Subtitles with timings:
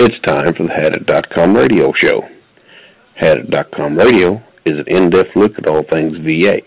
[0.00, 2.22] It's time for the Hadit.com radio show.
[3.20, 6.58] Hadit.com radio is an in-depth look at all things VA.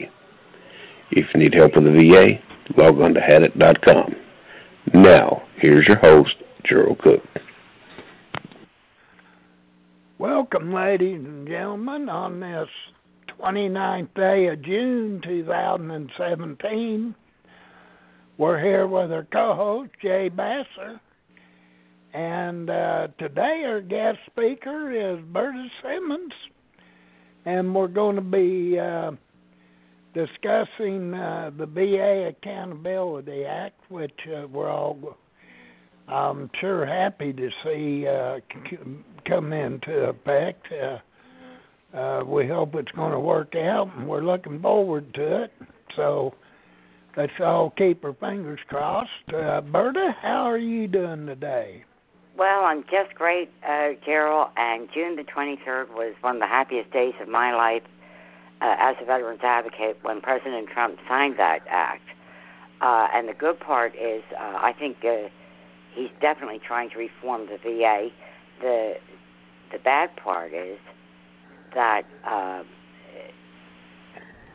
[1.11, 2.41] If you need help with the VA,
[2.75, 4.17] log on to Hadit.com.
[4.93, 7.21] Now, here's your host, Gerald Cook.
[10.17, 12.67] Welcome, ladies and gentlemen, on this
[13.39, 17.15] 29th day of June 2017.
[18.37, 20.99] We're here with our co host, Jay Basser.
[22.13, 26.33] And uh, today our guest speaker is Berta Simmons.
[27.45, 29.11] And we're going to be uh,
[30.13, 35.17] discussing uh, the VA Accountability Act, which uh, we're all,
[36.07, 38.39] I'm sure, happy to see uh,
[39.25, 40.67] come into effect.
[41.93, 45.53] Uh, we hope it's going to work out, and we're looking forward to it.
[45.95, 46.35] So
[47.15, 49.09] let's all keep our fingers crossed.
[49.27, 51.83] Berta, how are you doing today?
[52.37, 56.91] Well, I'm just great, uh, Gerald, and June the 23rd was one of the happiest
[56.91, 57.83] days of my life
[58.61, 62.03] uh, as a veterans advocate when President Trump signed that act.
[62.79, 65.29] Uh, and the good part is, uh, I think uh,
[65.93, 68.09] he's definitely trying to reform the VA.
[68.61, 68.95] The
[69.71, 70.77] the bad part is
[71.73, 72.63] that uh,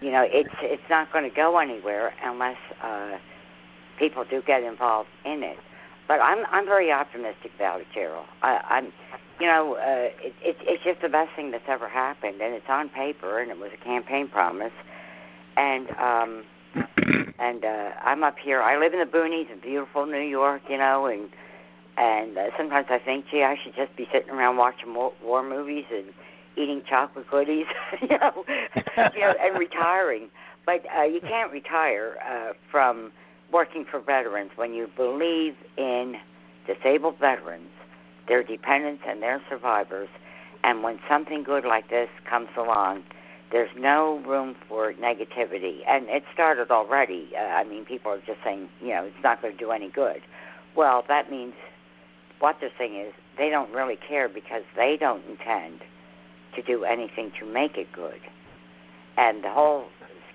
[0.01, 3.19] you know it's it's not going to go anywhere unless uh,
[3.99, 5.59] people do get involved in it.
[6.09, 8.27] But I'm I'm very optimistic about it, Gerald.
[8.43, 8.93] I, I'm,
[9.41, 12.69] you know, uh, it, it, it's just the best thing that's ever happened, and it's
[12.69, 14.73] on paper, and it was a campaign promise,
[15.57, 16.45] and um,
[17.39, 18.63] and uh, I'm up here.
[18.63, 21.29] I live in the boonies of beautiful New York, you know, and
[21.97, 25.43] and uh, sometimes I think, gee, I should just be sitting around watching war, war
[25.43, 26.13] movies and
[26.57, 27.67] eating chocolate goodies,
[28.01, 28.45] you know,
[29.15, 30.29] you know, and retiring.
[30.65, 33.13] But uh, you can't retire uh, from
[33.53, 36.17] working for veterans when you believe in
[36.67, 37.71] disabled veterans,
[38.29, 40.09] their dependents, and their survivors.
[40.65, 43.05] And when something good like this comes along,
[43.53, 45.81] there's no room for negativity.
[45.87, 47.31] And it started already.
[47.37, 49.89] Uh, I mean, people are just saying, you know, it's not going to do any
[49.89, 50.23] good.
[50.77, 51.55] Well, that means
[52.41, 55.81] what they're saying is they don't really care because they don't intend
[56.57, 58.21] to do anything to make it good.
[59.17, 59.87] And the whole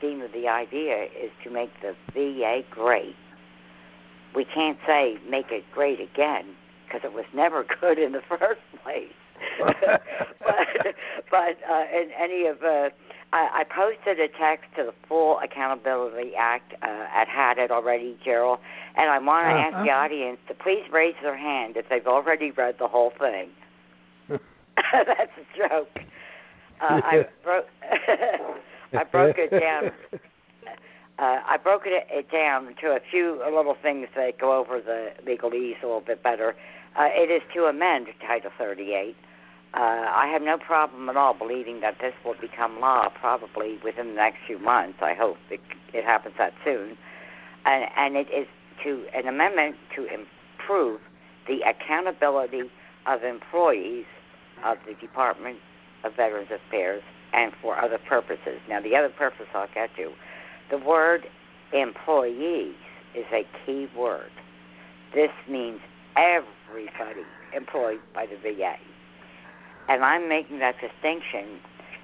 [0.01, 3.15] scheme of the idea is to make the VA great.
[4.35, 8.61] We can't say make it great again because it was never good in the first
[8.83, 9.13] place.
[9.59, 10.95] but
[11.31, 12.89] but uh, in any of uh,
[13.33, 18.59] I, I posted a text to the full Accountability Act uh, at Hadit already, Gerald,
[18.95, 19.77] and I want to uh-huh.
[19.77, 23.49] ask the audience to please raise their hand if they've already read the whole thing.
[24.93, 25.89] That's a joke.
[26.81, 27.65] Uh, I broke
[28.93, 29.91] I broke it down.
[31.19, 35.09] Uh, I broke it, it down to a few little things that go over the
[35.23, 36.55] legalese a little bit better.
[36.97, 39.15] Uh, it is to amend Title 38.
[39.73, 44.07] Uh, I have no problem at all believing that this will become law probably within
[44.07, 44.97] the next few months.
[45.01, 45.59] I hope it,
[45.93, 46.97] it happens that soon.
[47.65, 48.47] And, and it is
[48.83, 51.01] to an amendment to improve
[51.47, 52.71] the accountability
[53.05, 54.05] of employees
[54.65, 55.59] of the Department
[56.03, 58.59] of Veterans Affairs and for other purposes.
[58.69, 60.11] Now, the other purpose I'll get to.
[60.69, 61.23] The word
[61.73, 62.75] employees
[63.15, 64.31] is a key word.
[65.13, 65.79] This means
[66.17, 67.25] everybody
[67.55, 68.75] employed by the VA.
[69.89, 71.59] And I'm making that distinction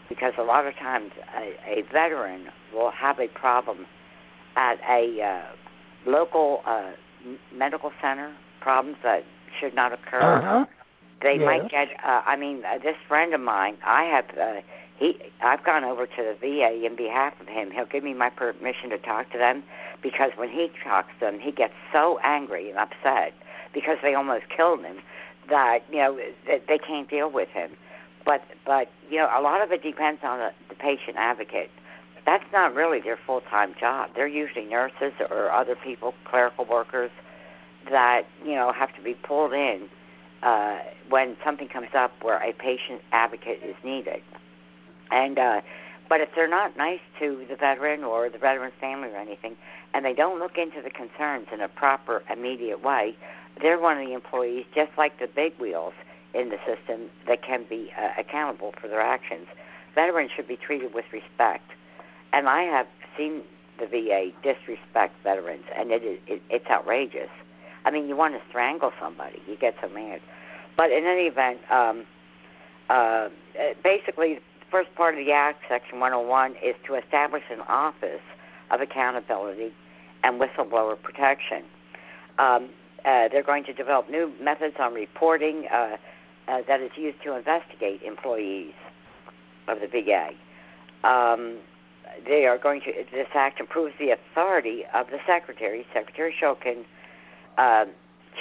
[0.10, 3.86] because a lot of times a, a veteran will have a problem
[4.56, 6.92] at a uh, local uh,
[7.54, 9.24] medical center, problems that
[9.60, 10.38] should not occur.
[10.40, 10.66] Uh-huh.
[11.22, 11.46] They Yes.
[11.46, 11.88] might get.
[12.06, 14.26] Uh, I mean, uh, this friend of mine, I have.
[14.38, 14.62] Uh,
[14.98, 17.72] he, I've gone over to the VA in behalf of him.
[17.72, 19.64] He'll give me my permission to talk to them
[20.02, 23.34] because when he talks to them, he gets so angry and upset
[23.74, 24.98] because they almost killed him
[25.50, 27.72] that you know they can't deal with him.
[28.26, 31.70] But but you know a lot of it depends on the, the patient advocate.
[32.26, 34.10] That's not really their full time job.
[34.16, 37.12] They're usually nurses or other people, clerical workers,
[37.90, 39.90] that you know have to be pulled in
[40.42, 40.80] uh,
[41.10, 44.22] when something comes up where a patient advocate is needed.
[45.12, 45.62] And uh,
[46.10, 49.56] but if they're not nice to the veteran or the veteran's family or anything,
[49.94, 53.16] and they don't look into the concerns in a proper, immediate way,
[53.62, 55.94] they're one of the employees, just like the big wheels
[56.34, 59.48] in the system, that can be uh, accountable for their actions.
[59.96, 61.72] Veterans should be treated with respect,
[62.32, 62.88] and I have
[63.18, 63.42] seen
[63.80, 67.30] the VA disrespect veterans, and it is it, it's outrageous.
[67.86, 70.20] I mean, you want to strangle somebody, you get so mad.
[70.76, 72.06] But in any event, um,
[72.90, 73.30] uh,
[73.84, 74.40] basically,
[74.72, 78.22] first part of the Act, Section 101, is to establish an office
[78.72, 79.74] of accountability
[80.24, 81.64] and whistleblower protection.
[82.40, 82.70] Um,
[83.06, 85.98] uh, they're going to develop new methods on reporting uh,
[86.48, 88.74] uh, that is used to investigate employees
[89.68, 90.30] of the VA.
[91.08, 91.58] Um,
[92.26, 92.92] they are going to.
[93.12, 96.84] This act improves the authority of the secretary, Secretary Shulkin,
[97.58, 97.86] uh,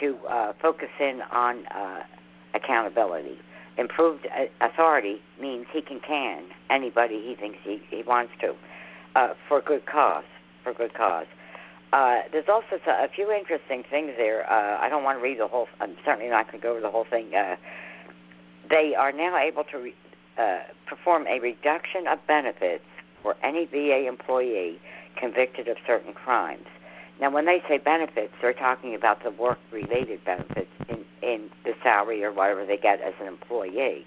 [0.00, 2.02] to uh, focus in on uh,
[2.54, 3.38] accountability.
[3.78, 8.54] Improved uh, authority means he can can anybody he thinks he, he wants to,
[9.14, 10.24] uh, for good cause.
[10.64, 11.26] For good cause.
[11.92, 14.50] Uh, there's also a few interesting things there.
[14.50, 15.68] Uh, I don't want to read the whole.
[15.80, 17.34] I'm certainly not going to go over the whole thing.
[17.34, 17.56] Uh,
[18.68, 19.94] they are now able to re,
[20.38, 22.84] uh, perform a reduction of benefits
[23.22, 24.78] for any VA employee
[25.18, 26.66] convicted of certain crimes.
[27.20, 32.22] Now, when they say benefits, they're talking about the work-related benefits in, in the salary
[32.22, 34.06] or whatever they get as an employee.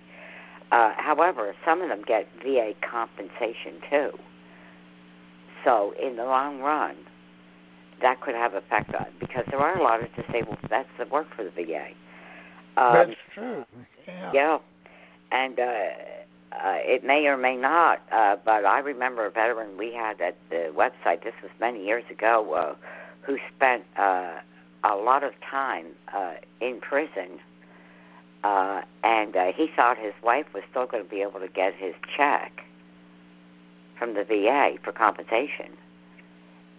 [0.72, 4.12] Uh, however, some of them get VA compensation too.
[5.66, 6.96] So, in the long run,
[8.02, 11.28] that could have effect on because there are a lot of disabled vets that work
[11.36, 11.88] for the VA.
[12.78, 13.66] Um, That's true.
[14.08, 14.32] Yeah.
[14.34, 14.58] Yeah,
[15.32, 15.64] and uh,
[16.52, 18.02] uh, it may or may not.
[18.12, 21.24] Uh, but I remember a veteran we had at the website.
[21.24, 22.54] This was many years ago.
[22.54, 22.76] Uh,
[23.30, 24.40] who spent uh,
[24.84, 27.40] a lot of time uh, in prison,
[28.44, 31.76] uh, and uh, he thought his wife was still going to be able to get
[31.76, 32.64] his check
[34.00, 35.78] from the VA for compensation,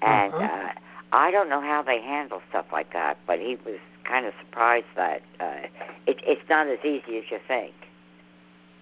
[0.02, 0.44] and uh-huh.
[0.44, 0.72] uh,
[1.12, 4.86] I don't know how they handle stuff like that, but he was kind of surprised
[4.96, 5.68] that uh,
[6.08, 7.74] it, it's not as easy as you think.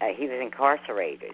[0.00, 1.32] Uh, he was incarcerated,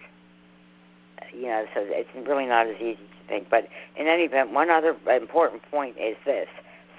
[1.21, 3.49] uh, you know, so it's really not as easy to think.
[3.49, 3.67] But
[3.97, 6.47] in any event, one other important point is this: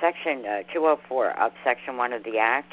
[0.00, 2.72] Section uh, 204 of Section 1 of the Act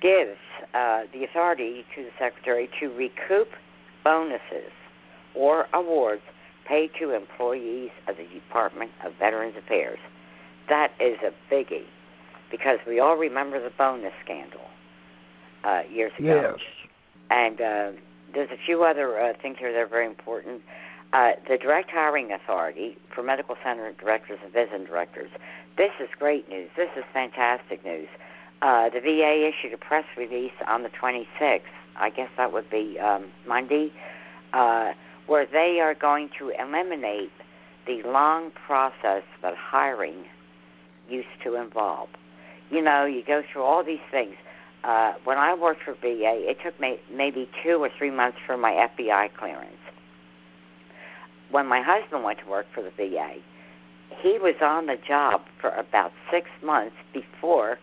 [0.00, 0.38] gives
[0.74, 3.48] uh, the authority to the Secretary to recoup
[4.02, 4.72] bonuses
[5.34, 6.22] or awards
[6.68, 9.98] paid to employees of the Department of Veterans Affairs.
[10.68, 11.86] That is a biggie
[12.50, 14.60] because we all remember the bonus scandal
[15.64, 16.56] uh, years ago.
[16.56, 16.60] Yes.
[17.30, 18.00] And uh,
[18.32, 20.62] there's a few other uh, things here that are very important.
[21.14, 25.30] Uh, the direct hiring authority for medical center directors and visit directors.
[25.76, 26.68] This is great news.
[26.76, 28.08] This is fantastic news.
[28.60, 31.60] Uh, the VA issued a press release on the 26th.
[31.96, 33.92] I guess that would be um, Monday,
[34.52, 34.90] uh,
[35.28, 37.30] where they are going to eliminate
[37.86, 40.24] the long process that hiring
[41.08, 42.08] used to involve.
[42.70, 44.34] You know, you go through all these things.
[44.82, 48.56] Uh, when I worked for VA, it took me maybe two or three months for
[48.56, 49.76] my FBI clearance.
[51.54, 53.36] When my husband went to work for the VA,
[54.20, 57.78] he was on the job for about six months before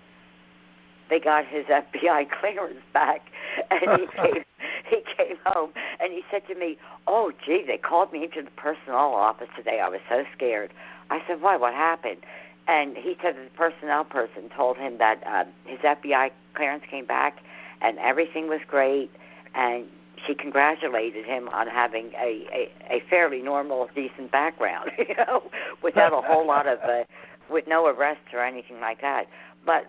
[1.09, 3.21] they got his FBI clearance back,
[3.69, 4.44] and he came
[4.89, 5.71] he came home
[6.01, 6.77] and he said to me,
[7.07, 9.79] "Oh, gee, they called me into the personnel office today.
[9.81, 10.73] I was so scared."
[11.09, 11.56] I said, "Why?
[11.56, 12.25] What happened?"
[12.68, 17.06] And he said that the personnel person told him that uh, his FBI clearance came
[17.06, 17.38] back
[17.81, 19.12] and everything was great,
[19.56, 19.85] and
[20.27, 25.44] she congratulated him on having a a, a fairly normal, decent background, you know,
[25.83, 27.03] without a whole lot of uh,
[27.50, 29.25] with no arrests or anything like that.
[29.65, 29.85] But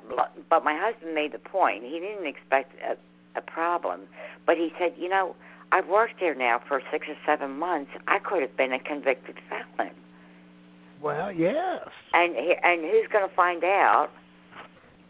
[0.49, 1.85] but my husband made the point.
[1.85, 2.97] He didn't expect a,
[3.39, 4.03] a problem,
[4.47, 5.35] but he said, you know,
[5.73, 7.91] I've worked there now for six or seven months.
[8.07, 9.93] I could have been a convicted felon.
[11.03, 11.89] Well, yes.
[12.13, 14.11] And he, and who's going to find out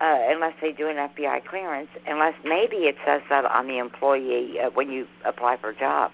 [0.02, 1.88] uh, unless they do an FBI clearance?
[2.06, 6.10] Unless maybe it says that on the employee uh, when you apply for a job.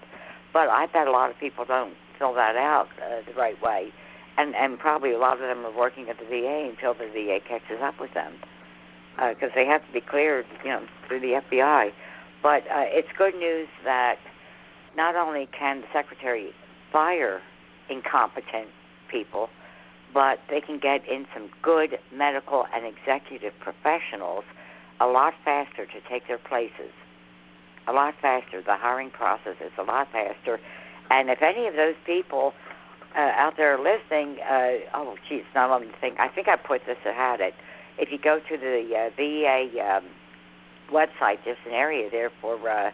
[0.53, 3.91] But I bet a lot of people don't fill that out uh, the right way,
[4.37, 7.39] and and probably a lot of them are working at the VA until the VA
[7.47, 8.33] catches up with them
[9.17, 11.91] because uh, they have to be cleared, you know, through the FBI.
[12.41, 14.17] But uh, it's good news that
[14.95, 16.51] not only can the secretary
[16.91, 17.41] fire
[17.89, 18.69] incompetent
[19.11, 19.49] people,
[20.13, 24.43] but they can get in some good medical and executive professionals
[24.99, 26.91] a lot faster to take their places.
[27.87, 28.61] A lot faster.
[28.61, 30.59] The hiring process is a lot faster.
[31.09, 32.53] And if any of those people
[33.15, 36.19] uh, out there listening, uh, oh, geez, not let me to think.
[36.19, 37.53] I think I put this, I had it.
[37.97, 40.05] If you go to the uh, VA um,
[40.91, 42.91] website, there's an area there for uh,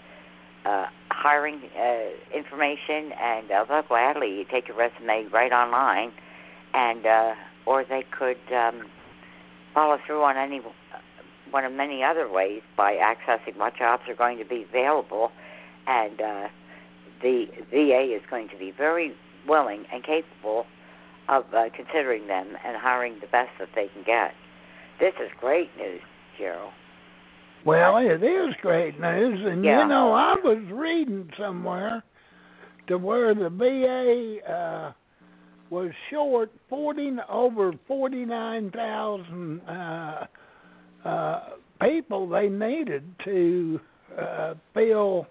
[0.65, 6.12] uh, hiring uh, information, and uh, they'll gladly you take your resume right online
[6.75, 7.34] and uh,
[7.65, 8.88] or they could um,
[9.74, 10.62] follow through on any
[11.50, 15.32] one of many other ways by accessing what jobs are going to be available,
[15.88, 16.48] and uh,
[17.22, 19.15] the VA is going to be very
[19.48, 20.65] willing and capable
[21.29, 24.34] of uh, considering them and hiring the best that they can get.
[25.00, 26.01] This is great news,
[26.38, 26.74] Gerald.
[27.65, 29.82] Well, it is great news, and yeah.
[29.82, 32.03] you know, I was reading somewhere
[32.88, 34.91] to where the VA uh,
[35.75, 40.25] was short forty over forty nine thousand uh,
[41.03, 41.39] uh,
[41.82, 43.79] people they needed to
[44.17, 45.27] uh, fill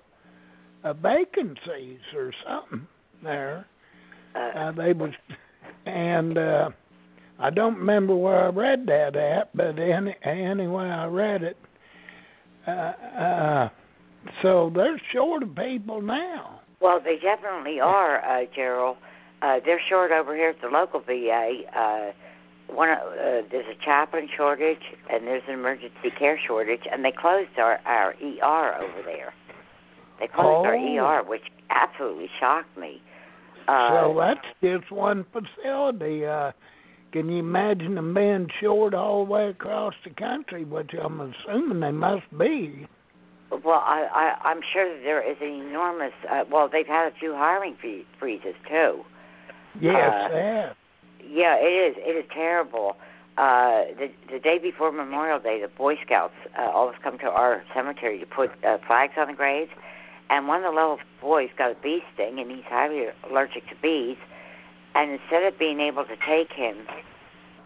[0.85, 2.87] uh, vacancies or something
[3.23, 3.65] there.
[4.35, 5.13] Uh, Uh, they was,
[5.87, 6.69] and uh,
[7.39, 11.57] I don't remember where I read that at, but any, anyway, I read it.
[12.67, 13.69] Uh, uh,
[14.43, 16.61] so they're short of people now.
[16.81, 18.99] well, they definitely are, uh, Gerald.
[19.43, 21.63] Uh, they're short over here at the local VA.
[21.77, 22.13] Uh,
[22.75, 27.59] one, uh, there's a chaplain shortage, and there's an emergency care shortage, and they closed
[27.59, 29.35] our our ER over there.
[30.19, 31.19] They closed our Oh.
[31.19, 33.03] ER, which absolutely shocked me.
[33.69, 36.25] Uh, so that's just one facility.
[36.27, 36.53] Uh,
[37.13, 41.81] can you imagine them being short all the way across the country, which I'm assuming
[41.81, 42.87] they must be?
[43.51, 46.13] Well, I, I I'm sure that there is an enormous.
[46.29, 49.05] Uh, well, they've had a few hiring free, freezes too.
[49.81, 50.75] Yes, Uh.
[51.27, 51.97] Yeah, it is.
[51.99, 52.97] It is terrible.
[53.37, 57.65] Uh, the the day before Memorial Day, the Boy Scouts uh, always come to our
[57.75, 59.73] cemetery to put uh, flags on the graves,
[60.31, 63.75] and one of the little boys got a bee sting, and he's highly allergic to
[63.83, 64.17] bees.
[64.95, 66.77] And instead of being able to take him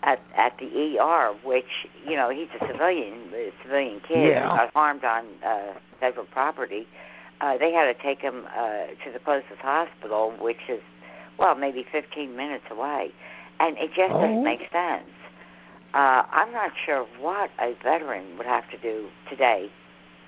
[0.02, 4.44] at at the ER, which you know he's a civilian, a civilian kid, Yeah.
[4.48, 6.86] got harmed on uh, federal property,
[7.42, 10.80] uh, they had to take him uh, to the closest hospital, which is
[11.38, 13.10] well maybe 15 minutes away,
[13.60, 14.20] and it just Oh.
[14.20, 15.10] doesn't make sense.
[15.94, 19.70] Uh, I'm not sure what a veteran would have to do today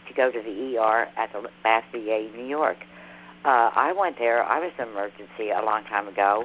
[0.08, 2.78] to go to the ER at the Bath VA in New York.
[3.44, 4.42] Uh, I went there.
[4.42, 6.44] I was in emergency a long time ago.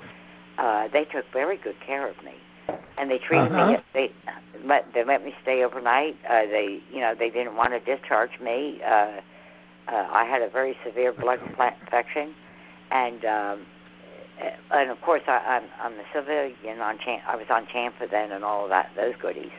[0.57, 2.33] Uh, they took very good care of me,
[2.97, 3.67] and they treated Uh-huh.
[3.71, 3.77] me.
[3.93, 4.11] They
[4.63, 6.15] let they let me stay overnight.
[6.29, 8.81] Uh, they you know they didn't want to discharge me.
[8.85, 9.21] Uh,
[9.87, 12.33] uh, I had a very severe blood infection,
[12.91, 13.65] and um,
[14.71, 18.31] and of course I, I'm I'm a civilian on Cham- I was on CHAMPVA then
[18.31, 19.51] and all of that those goodies.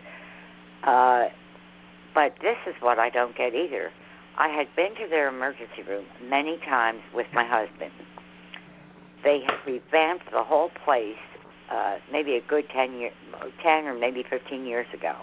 [0.85, 1.29] Uh,
[2.15, 3.91] but this is what I don't get either.
[4.39, 7.93] I had been to their emergency room many times with my husband.
[9.25, 11.17] They had revamped the whole place,
[11.73, 13.11] uh, maybe a good ten year,
[13.63, 15.15] ten or maybe fifteen years ago,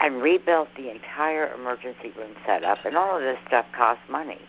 [0.00, 2.84] and rebuilt the entire emergency room setup.
[2.84, 4.40] And all of this stuff cost money.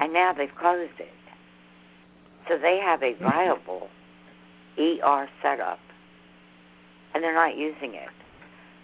[0.00, 1.12] And now they've closed it.
[2.48, 3.88] So they have a viable
[4.78, 5.80] ER setup,
[7.14, 8.08] and they're not using it.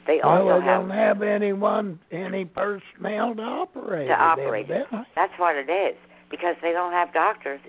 [0.06, 4.86] They Well, also they have don't have anyone, any personnel to operate To operate it.
[5.14, 5.96] That's what it is
[6.30, 7.60] because they don't have doctors.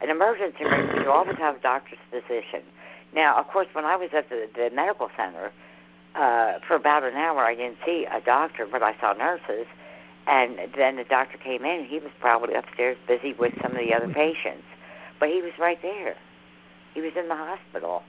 [0.00, 2.62] An emergency room, you always have a doctor's physician.
[3.14, 5.52] Now, of course, when I was at the, the medical center
[6.14, 9.66] uh, for about an hour, I didn't see a doctor, but I saw nurses.
[10.26, 11.86] And then the doctor came in.
[11.88, 14.64] He was probably upstairs busy with some of the other patients,
[15.18, 16.16] but he was right there.
[16.94, 18.02] He was in the hospital,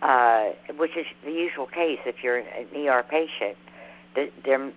[0.00, 3.56] uh, which is the usual case if you're an ER patient.
[4.14, 4.72] There,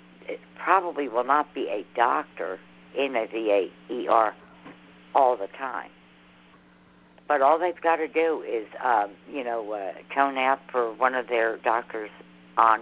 [0.64, 2.60] probably will not be a doctor
[2.98, 3.68] in a VA
[4.10, 4.34] ER
[5.14, 5.90] all the time.
[7.28, 11.16] But all they've got to do is, um, you know, uh, tone out for one
[11.16, 12.10] of their doctors
[12.58, 12.82] on,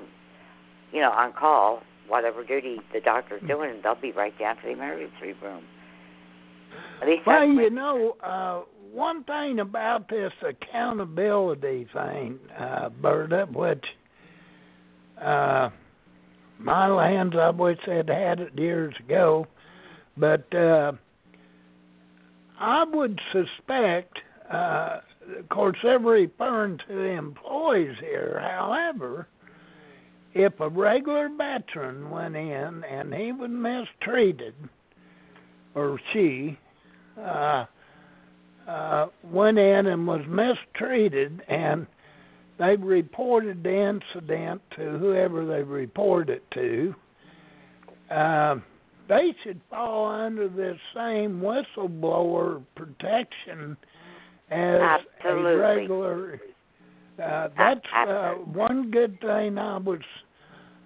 [0.92, 4.62] you know, on call, whatever duty the doctor's doing, and they'll be right down to
[4.64, 5.64] the emergency room.
[7.02, 8.62] At least Well, you know, uh,
[8.94, 13.84] one thing about this accountability thing, uh, Berta, which
[15.20, 15.70] uh,
[16.60, 19.48] my lands, I wish they'd had it years ago,
[20.16, 20.92] but uh,
[22.60, 24.20] I would suspect,
[24.52, 25.00] uh,
[25.40, 28.40] of course, they're referring to the employees here.
[28.42, 29.28] However,
[30.36, 34.54] if a regular veteran went in and he was mistreated,
[35.74, 36.60] or she,
[37.20, 37.66] uh,
[38.68, 41.88] uh, went in and was mistreated, and
[42.60, 46.96] they reported the incident to whoever they reported it to.
[48.14, 48.56] Uh,
[49.10, 53.76] they should fall under this same whistleblower protection
[54.50, 55.52] as Absolutely.
[55.52, 56.42] a regular.
[57.22, 60.00] Uh, that's uh, one good thing I was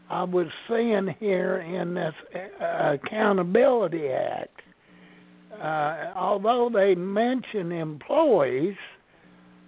[0.10, 2.14] I was seeing here in this
[2.62, 4.57] uh, Accountability Act
[5.62, 8.76] uh, although they mention employees,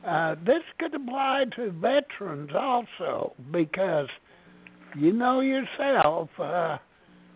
[0.05, 4.07] uh, this could apply to veterans also because
[4.97, 6.77] you know yourself, uh,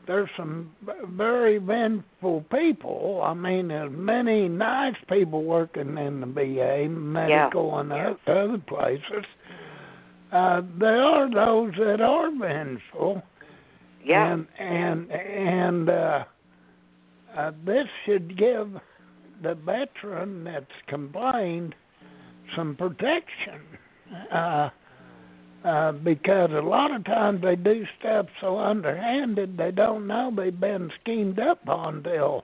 [0.07, 0.71] there's some
[1.09, 3.21] very vengeful people.
[3.23, 8.13] I mean, there's many nice people working in the VA, medical and yeah.
[8.27, 9.25] other places.
[10.31, 13.21] Uh, there are those that are vengeful,
[14.03, 14.33] yeah.
[14.33, 16.23] and and and uh,
[17.37, 18.73] uh, this should give
[19.41, 21.75] the veteran that's complained
[22.55, 23.61] some protection.
[24.31, 24.69] Uh,
[25.65, 30.59] uh, because a lot of times they do stuff so underhanded they don't know they've
[30.59, 32.43] been schemed up on till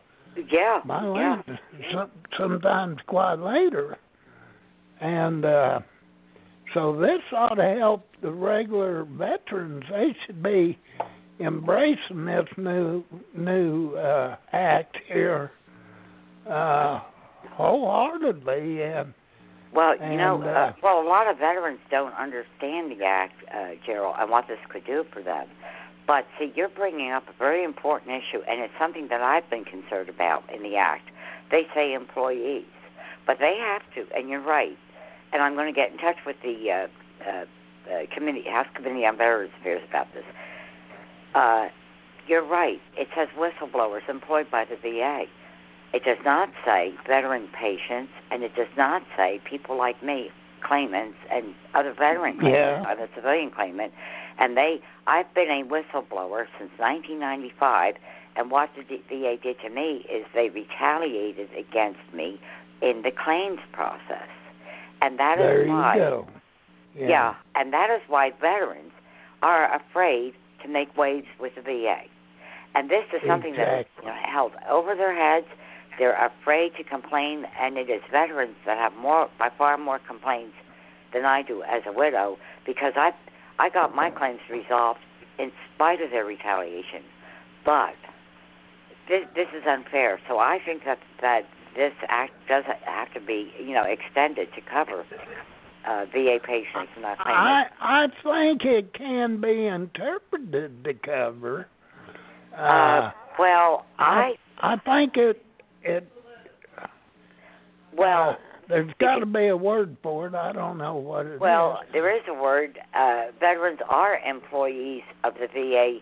[0.50, 0.80] Yeah.
[0.86, 1.10] my yeah.
[1.10, 1.60] land
[1.94, 3.98] some, sometimes quite later.
[5.02, 5.80] And uh
[6.74, 9.84] so this ought to help the regular veterans.
[9.92, 10.78] They should be
[11.40, 13.04] embracing this new
[13.34, 15.52] new uh act here
[16.50, 17.00] uh
[17.52, 19.14] wholeheartedly and
[19.74, 23.76] Well, you know, uh, uh, well, a lot of veterans don't understand the act, uh,
[23.86, 25.48] Gerald, and what this could do for them.
[26.08, 29.64] But see, you're bringing up a very important issue, and it's something that I've been
[29.64, 31.12] concerned about in the act.
[31.52, 32.66] They say employees,
[33.28, 34.78] but they have to, and you're right.
[35.32, 37.46] And I'm going to get in touch with the uh, uh,
[37.94, 40.26] uh, committee, House Committee on Veterans Affairs about this.
[41.36, 41.68] Uh,
[42.28, 42.80] you're right.
[42.98, 45.26] It says whistleblowers employed by the VA.
[45.94, 50.30] It does not say veteran patients, and it does not say people like me,
[50.62, 52.92] claimants, and other veteran claimants, Yeah.
[52.92, 53.94] other civilian claimant.
[54.38, 57.96] And they, I've been a whistleblower since 1995,
[58.36, 62.40] and what the VA did to me is they retaliated against me
[62.82, 64.30] in the claims process,
[65.02, 65.98] and that is there you why.
[65.98, 66.28] go.
[66.96, 67.36] Yeah.
[67.56, 68.92] and that is why veterans
[69.42, 72.02] are afraid to make waves with the VA.
[72.76, 74.06] And this is something that is Exactly.
[74.06, 75.48] you know, held over their heads.
[75.98, 80.56] They're afraid to complain, and it is veterans that have more, by far more complaints
[81.14, 83.12] than I do as a widow, because I,
[83.58, 85.00] I got my claims resolved
[85.40, 87.04] in spite of their retaliation.
[87.66, 87.96] But
[89.10, 90.20] this, this is unfair.
[90.28, 91.42] So I think that that
[91.76, 95.06] this act does have to be, you know, extended to cover
[95.88, 97.74] uh, VA patients and I claimants.
[97.82, 101.68] I think it can be interpreted to cover.
[102.58, 105.44] Uh, Uh, well, I I think it
[105.84, 106.08] it
[107.96, 108.32] well.
[108.32, 108.36] uh,
[108.68, 110.36] there's got to be a word for it.
[110.36, 111.40] I don't know what it is.
[111.40, 112.78] Well, there is a word.
[112.94, 116.00] Uh, veterans are employees of the VA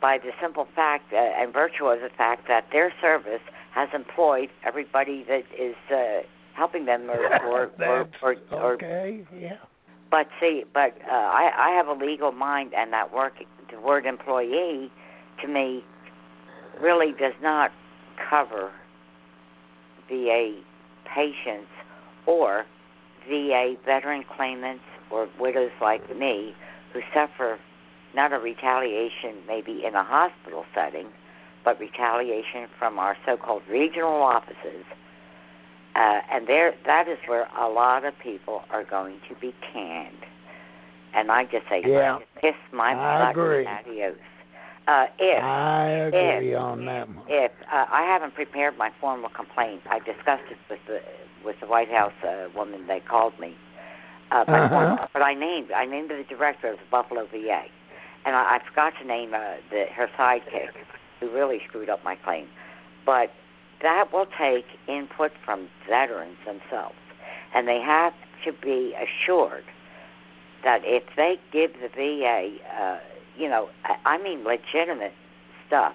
[0.00, 3.40] by the simple fact uh, and virtue of the fact that their service
[3.72, 6.22] has employed everybody that is uh,
[6.54, 9.24] helping them or or or, or, or okay.
[9.36, 9.56] Yeah.
[10.10, 13.34] But see, but uh, I I have a legal mind, and that work
[13.70, 14.90] the word employee
[15.42, 15.84] to me
[16.80, 17.72] really does not
[18.30, 18.72] cover
[20.08, 20.60] VA
[21.12, 21.70] patients
[22.26, 22.64] or
[23.28, 26.54] VA veteran claimants or widows like me
[26.92, 27.58] who suffer
[28.14, 31.08] not a retaliation maybe in a hospital setting,
[31.64, 34.84] but retaliation from our so-called regional offices.
[35.96, 40.16] Uh, and there, that is where a lot of people are going to be canned.
[41.14, 42.18] And I just say, Yeah.
[42.40, 43.66] kiss my I agree.
[43.66, 44.16] adios.
[44.86, 47.24] Uh, if I agree on that one.
[47.28, 51.00] if uh, I haven't prepared my formal complaint, I discussed it with the
[51.44, 52.86] with the White House uh, woman.
[52.86, 53.54] They called me,
[54.30, 54.68] uh, my Uh-huh.
[54.68, 57.62] formal- but I named I named the director of the Buffalo VA,
[58.26, 59.38] and I, I forgot to name uh,
[59.70, 60.70] the her sidekick,
[61.20, 62.48] who really screwed up my claim.
[63.06, 63.30] But
[63.82, 66.96] that will take input from veterans themselves,
[67.54, 68.12] and they have
[68.44, 69.64] to be assured
[70.64, 72.98] that if they give the VA, uh,
[73.36, 73.68] you know,
[74.04, 75.12] I, mean legitimate
[75.66, 75.94] stuff,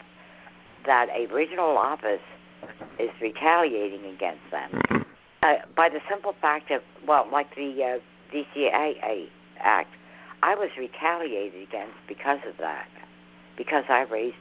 [0.85, 2.21] that a regional office
[2.99, 5.05] is retaliating against them.
[5.41, 9.27] Uh, by the simple fact of, well, like the uh, DCAA
[9.59, 9.89] Act,
[10.43, 12.87] I was retaliated against because of that,
[13.57, 14.35] because I raised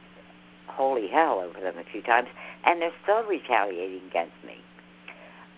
[0.67, 2.29] holy hell over them a few times,
[2.65, 4.57] and they're still retaliating against me.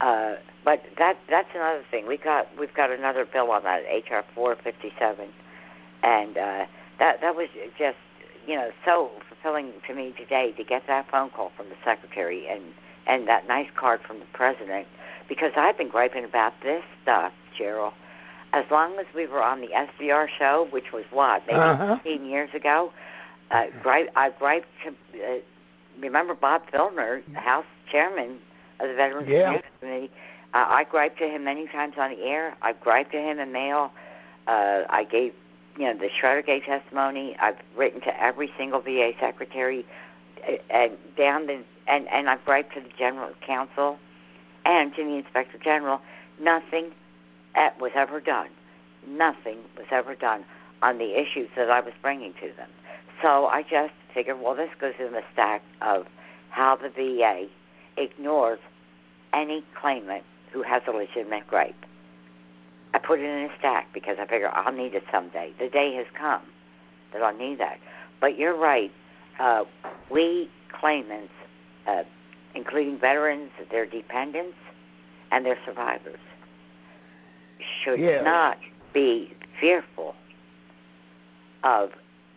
[0.01, 2.07] Uh, but that that's another thing.
[2.07, 5.29] We got we've got another bill on that HR four fifty seven,
[6.03, 6.65] and uh,
[6.99, 7.99] that that was just
[8.47, 12.47] you know so fulfilling to me today to get that phone call from the secretary
[12.49, 12.63] and
[13.07, 14.87] and that nice card from the president
[15.29, 17.93] because I've been griping about this stuff, Gerald.
[18.53, 21.97] As long as we were on the SVR show, which was what maybe Uh-huh.
[22.03, 22.91] 15 years ago,
[23.51, 25.39] uh, gripe I griped to uh,
[26.01, 28.39] remember Bob Filner, House Chairman
[28.81, 29.51] of the Veterans Yeah.
[29.55, 30.11] Affairs Committee.
[30.53, 32.57] Uh, I griped to him many times on the air.
[32.63, 33.93] I've griped to him in mail.
[34.49, 35.33] Uh, I gave,
[35.77, 37.37] you know, the Schroeder gave testimony.
[37.41, 39.87] I've written to every single VA secretary,
[40.49, 43.99] uh, and down the and and I've griped to the General Counsel
[44.65, 46.01] and to the Inspector General.
[46.41, 46.91] Nothing
[47.55, 48.49] uh, was ever done.
[49.07, 50.45] Nothing was ever done
[50.83, 52.69] on the issues that I was bringing to them.
[53.23, 56.07] So I just figured, well, this goes in the stack of
[56.51, 57.47] how the VA
[57.97, 58.59] ignores
[59.33, 61.75] any claimant who has a legitimate gripe.
[62.93, 65.53] I put it in a stack because I figure I'll need it someday.
[65.59, 66.43] The day has come
[67.13, 67.79] that I'll need that.
[68.21, 68.91] But you're right.
[69.39, 69.65] Uh,
[70.11, 71.33] we claimants,
[71.87, 72.03] uh,
[72.55, 74.57] including veterans, their dependents,
[75.31, 76.19] and their survivors,
[77.85, 78.23] should Yeah.
[78.23, 78.59] not
[78.93, 80.17] be fearful
[81.63, 81.93] of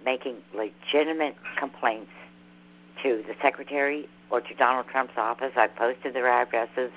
[0.06, 2.12] making legitimate complaints
[3.02, 5.52] to the secretary or to Donald Trump's office.
[5.56, 6.92] I've posted their addresses,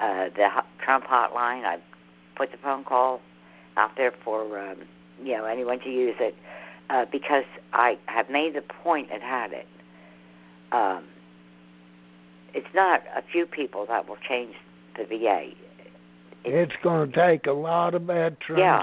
[0.00, 0.48] uh, the
[0.84, 1.64] Trump hotline.
[1.64, 1.78] I
[2.36, 3.20] put the phone call
[3.76, 4.78] out there for um,
[5.22, 6.34] you know anyone to use it
[6.90, 9.66] uh, because I have made the point and had it.
[10.72, 11.04] Um,
[12.54, 14.54] it's not a few people that will change
[14.96, 15.50] the VA.
[16.44, 18.58] It's, it's going to take a lot of veterans.
[18.58, 18.82] Yeah.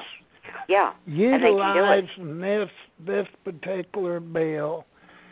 [0.68, 0.94] Yeah.
[1.06, 2.70] Utilizing this
[3.06, 4.86] this particular bill.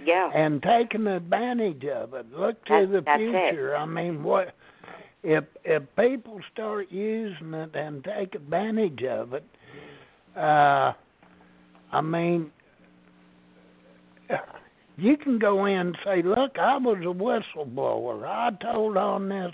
[0.05, 0.29] Yeah.
[0.33, 2.27] And taking advantage of it.
[2.31, 3.75] Look to that's, the future.
[3.75, 4.53] I mean, what
[5.23, 9.43] if if people start using it and take advantage of it?
[10.35, 10.93] Uh,
[11.91, 12.51] I mean,
[14.97, 18.23] you can go in and say, "Look, I was a whistleblower.
[18.27, 19.53] I told on this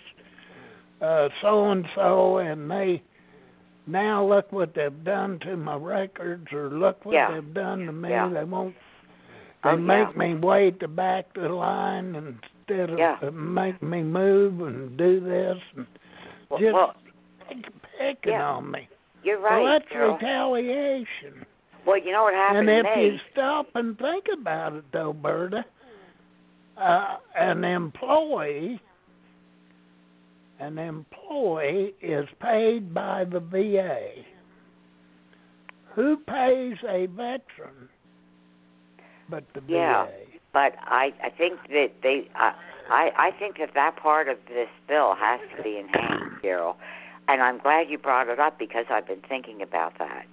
[1.42, 3.02] so and so, and they
[3.88, 7.34] now look what they've done to my records, or look what yeah.
[7.34, 8.10] they've done to me.
[8.10, 8.30] Yeah.
[8.34, 8.76] They won't.
[9.64, 10.18] They oh, make yeah.
[10.18, 13.18] me wait to back the line instead of yeah.
[13.32, 15.88] make me move and do this and
[16.50, 16.96] well, just well,
[17.98, 18.46] picking yeah.
[18.46, 18.88] on me.
[19.24, 19.64] You're right.
[19.64, 20.14] Well, that's girl.
[20.16, 21.46] retaliation.
[21.86, 25.66] Well, you know what happened and if you stop and think about it, though, Berta,
[26.78, 28.82] uh, an employee,
[30.64, 34.24] an employee is paid by the VA.
[35.94, 37.90] Who pays a veteran?
[39.30, 40.12] But the yeah, VA.
[40.54, 42.54] but I I think that they I
[42.90, 46.78] I I think that that part of this bill has to be enhanced, Carol.
[47.28, 50.26] And I'm glad you brought it up because I've been thinking about that.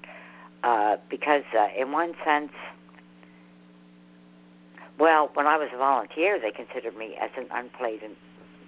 [0.62, 2.52] Uh, because uh, in one sense,
[4.98, 8.02] well, when I was a volunteer, they considered me as an unpaid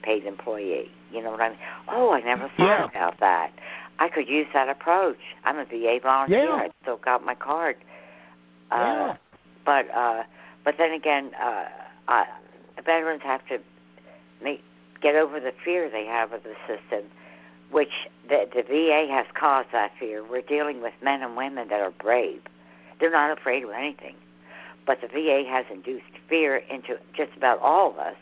[0.03, 0.91] paid employee.
[1.13, 1.59] You know what I mean?
[1.91, 2.85] Oh, I never thought Yeah.
[2.87, 3.53] about that.
[3.99, 5.19] I could use that approach.
[5.45, 6.45] I'm a VA volunteer.
[6.45, 6.55] Yeah.
[6.55, 7.77] I still got my card.
[8.71, 9.17] Uh, Yeah.
[9.65, 10.23] But uh,
[10.65, 11.67] but then again, uh,
[12.09, 12.25] uh,
[12.85, 13.59] veterans have to
[14.43, 14.61] make
[15.01, 17.09] get over the fear they have of the system,
[17.71, 17.93] which
[18.29, 20.25] the, the VA has caused that fear.
[20.29, 22.41] We're dealing with men and women that are brave.
[22.99, 24.15] They're not afraid of anything,
[24.87, 28.17] but the VA has induced fear into just about all of us.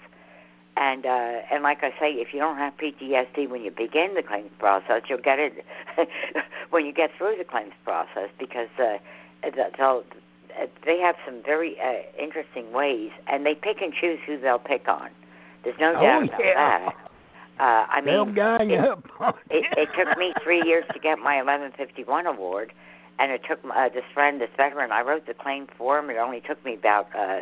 [0.76, 4.22] And uh, and like I say, if you don't have PTSD when you begin the
[4.22, 5.64] claims process, you'll get it
[6.70, 8.96] when you get through the claims process because uh,
[9.76, 10.04] they'll,
[10.86, 14.88] they have some very uh, interesting ways, and they pick and choose who they'll pick
[14.88, 15.10] on.
[15.64, 16.54] There's no Oh, doubt about yeah.
[16.86, 16.94] that.
[17.60, 18.34] Uh, I They'll mean,
[18.70, 18.98] it,
[19.50, 22.72] it, it took me three years to get my 1151 award,
[23.18, 24.92] and it took uh, this friend, this veteran.
[24.92, 26.08] I wrote the claim for him.
[26.08, 27.40] It only took me about uh,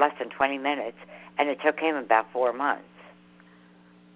[0.00, 0.96] less than 20 minutes,
[1.38, 2.84] and it took him about four months.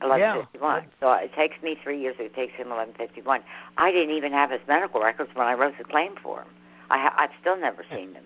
[0.00, 0.84] 1151.
[1.00, 2.16] So it takes me three years.
[2.18, 3.42] It takes him 1151.
[3.78, 6.48] I didn't even have his medical records when I wrote the claim for him.
[6.90, 8.24] I ha- I've still never seen them.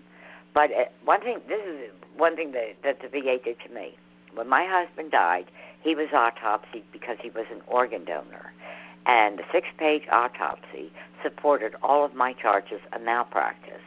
[0.54, 3.96] But uh, one thing, this is one thing that, that the VA did to me.
[4.34, 5.46] When my husband died,
[5.82, 8.52] he was autopsied because he was an organ donor.
[9.04, 10.90] And the six page autopsy
[11.22, 13.80] supported all of my charges of malpractice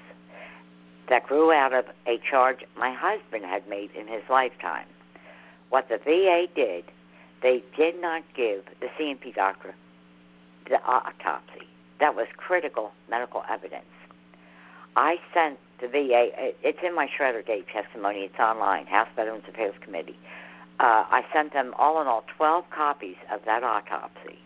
[1.09, 4.85] that grew out of a charge my husband had made in his lifetime.
[5.69, 6.85] What the VA did,
[7.41, 9.75] they did not give the C&P doctor
[10.69, 11.67] the autopsy.
[11.99, 13.85] That was critical medical evidence.
[14.95, 16.29] I sent the VA,
[16.63, 20.17] it's in my Shredder Day testimony, it's online, House Veterans Affairs Committee.
[20.79, 24.39] Uh, I sent them all in all 12 copies of that autopsy.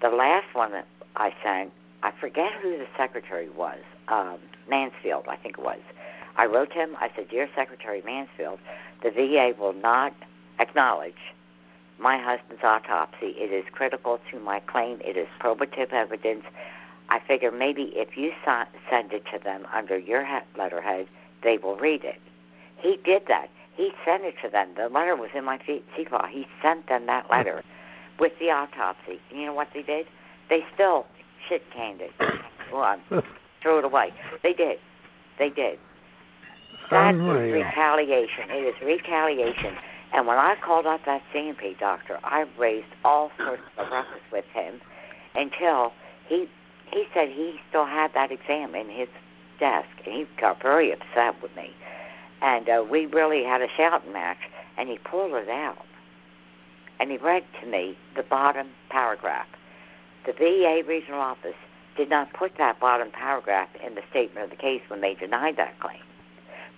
[0.00, 3.78] The last one that I sent, I forget who the secretary was,
[4.08, 5.80] um, Mansfield, I think it was.
[6.36, 8.58] I wrote to him, I said, Dear Secretary Mansfield,
[9.02, 10.14] the VA will not
[10.62, 11.34] acknowledge
[11.98, 13.34] my husband's autopsy.
[13.36, 16.44] It is critical to my claim, it is probative evidence.
[17.08, 21.06] I figure maybe if you send it to them under your letterhead,
[21.42, 22.20] they will read it.
[22.78, 23.48] He did that.
[23.76, 24.74] He sent it to them.
[24.76, 26.26] The letter was in my file.
[26.30, 27.62] He sent them that letter
[28.18, 29.20] with the autopsy.
[29.30, 30.06] And you know what they did?
[30.48, 31.06] They still
[31.48, 32.10] shit canned it.
[32.72, 32.96] Well,
[33.62, 34.12] threw it away.
[34.42, 34.78] They did.
[35.38, 35.78] They did.
[36.90, 37.60] That Unreal.
[37.60, 38.50] is retaliation.
[38.50, 39.76] It is retaliation.
[40.12, 44.44] And when I called up that C&P doctor, I raised all sorts of ruckus with
[44.52, 44.80] him
[45.34, 45.92] until
[46.28, 46.48] he
[46.92, 49.08] he said he still had that exam in his
[49.58, 51.70] desk, and he got very upset with me.
[52.42, 54.36] And uh, we really had a shouting match,
[54.76, 55.86] and he pulled it out.
[57.00, 59.46] And he read to me the bottom paragraph.
[60.26, 61.56] The VA regional office
[61.96, 65.56] did not put that bottom paragraph in the statement of the case when they denied
[65.56, 66.00] that claim.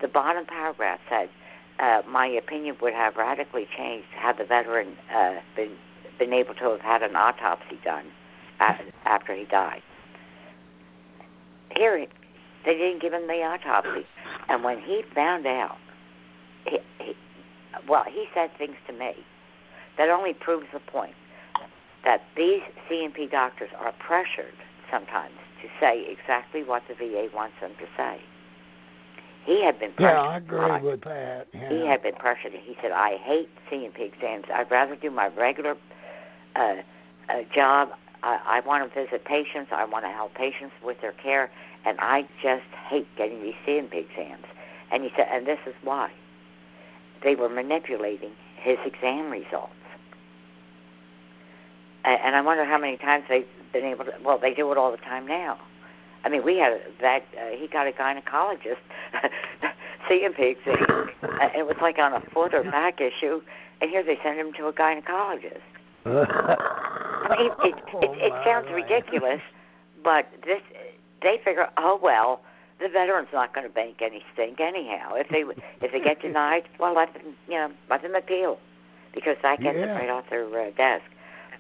[0.01, 1.29] The bottom paragraph said,
[1.79, 5.77] uh, my opinion would have radically changed had the veteran uh, been
[6.19, 8.07] been able to have had an autopsy done
[8.61, 9.83] after he died.
[11.77, 12.07] Here,
[12.65, 14.07] they didn't give him the autopsy.
[14.49, 15.79] And when he found out,
[16.67, 17.15] he, he,
[17.89, 19.13] well, he said things to me
[19.99, 21.15] that only proves the point
[22.05, 24.55] that these C&P doctors are pressured
[24.91, 28.21] sometimes to say exactly what the VA wants them to say.
[29.45, 30.15] He had been pressured.
[30.15, 31.47] Yeah, I agree with that.
[31.53, 31.69] Yeah.
[31.69, 32.53] He had been pressured.
[32.53, 34.47] He said, "I hate C&P exams.
[34.53, 35.77] I'd rather do my regular
[36.57, 36.77] uh,
[37.29, 37.91] uh, job.
[38.23, 39.71] I, I want to visit patients.
[39.71, 41.51] I want to help patients with their care,
[41.85, 44.47] and I just hate getting these C&P exams."
[44.91, 46.11] And he said, "And this is why
[47.23, 49.73] they were manipulating his exam results."
[52.05, 54.13] And I wonder how many times they've been able to.
[54.23, 55.59] Well, they do it all the time now.
[56.25, 57.21] I mean, we had that.
[57.37, 58.81] Uh, he got a gynecologist
[60.09, 60.57] C&P.
[60.67, 63.41] Uh, it was like on a foot or back issue,
[63.81, 65.61] and here they send him to a gynecologist.
[66.07, 69.41] I mean, it it, it, it sounds ridiculous,
[70.03, 70.61] but this
[71.23, 72.41] they figure, oh well,
[72.81, 75.15] the veteran's not going to bank any stink anyhow.
[75.15, 75.45] If they
[75.85, 78.59] if they get denied, well, let them you know let them appeal,
[79.15, 79.93] because that gets Yeah.
[79.93, 81.05] it right off their uh, desk.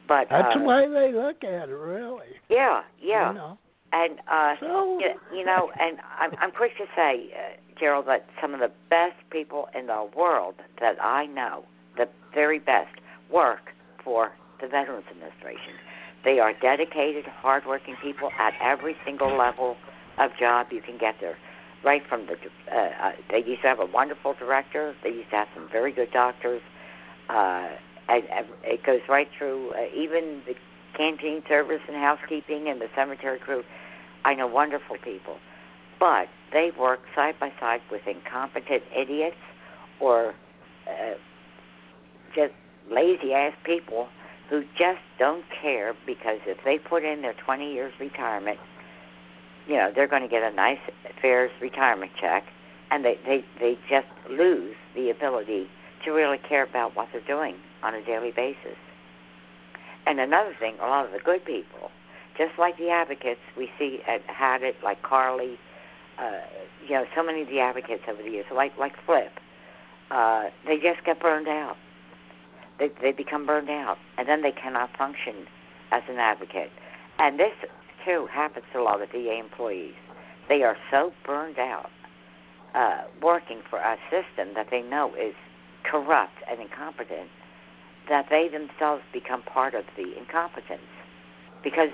[0.06, 2.26] But That's uh, the way they look at it, really.
[2.50, 3.58] yeah, yeah, You know.
[3.94, 8.26] And uh, So you, you know, and I'm I'm quick to say, uh, Gerald, that
[8.40, 11.64] some of the best people in the world that I know,
[11.96, 12.94] the very best,
[13.30, 13.70] work
[14.02, 15.74] for the Veterans Administration.
[16.24, 19.76] They are dedicated, hardworking people at every single level
[20.18, 21.36] of job you can get there.
[21.84, 22.34] Right from the,
[22.72, 24.94] uh, uh, they used to have a wonderful director.
[25.04, 26.62] They used to have some very good doctors.
[27.28, 27.68] Uh,
[28.08, 30.54] and, and it goes right through uh, even the
[30.96, 33.62] canteen service and housekeeping and the cemetery crew.
[34.24, 35.36] I know wonderful people,
[36.00, 39.36] but they work side by side with incompetent idiots
[40.00, 40.34] or
[40.88, 41.14] uh,
[42.34, 42.52] just
[42.90, 44.08] lazy ass people
[44.50, 48.58] who just don't care because if they put in their 20 years retirement,
[49.66, 50.78] you know they're going to get a nice
[51.22, 52.44] fair retirement check,
[52.90, 55.68] and they they they just lose the ability
[56.04, 58.76] to really care about what they're doing on a daily basis.
[60.06, 61.90] And another thing, a lot of the good people,
[62.36, 65.58] just like the advocates we see at Hadit, like Carly,
[66.18, 66.40] uh,
[66.86, 69.32] you know, so many of the advocates over the years, like like Flip,
[70.10, 71.76] uh, they just get burned out.
[72.78, 75.46] They they become burned out, and then they cannot function
[75.90, 76.70] as an advocate.
[77.18, 77.52] And this
[78.04, 79.94] too happens to a lot of VA employees.
[80.48, 81.90] They are so burned out
[82.74, 85.34] uh, working for a system that they know is
[85.84, 87.30] corrupt and incompetent
[88.08, 90.82] that they themselves become part of the incompetence.
[91.62, 91.90] Because,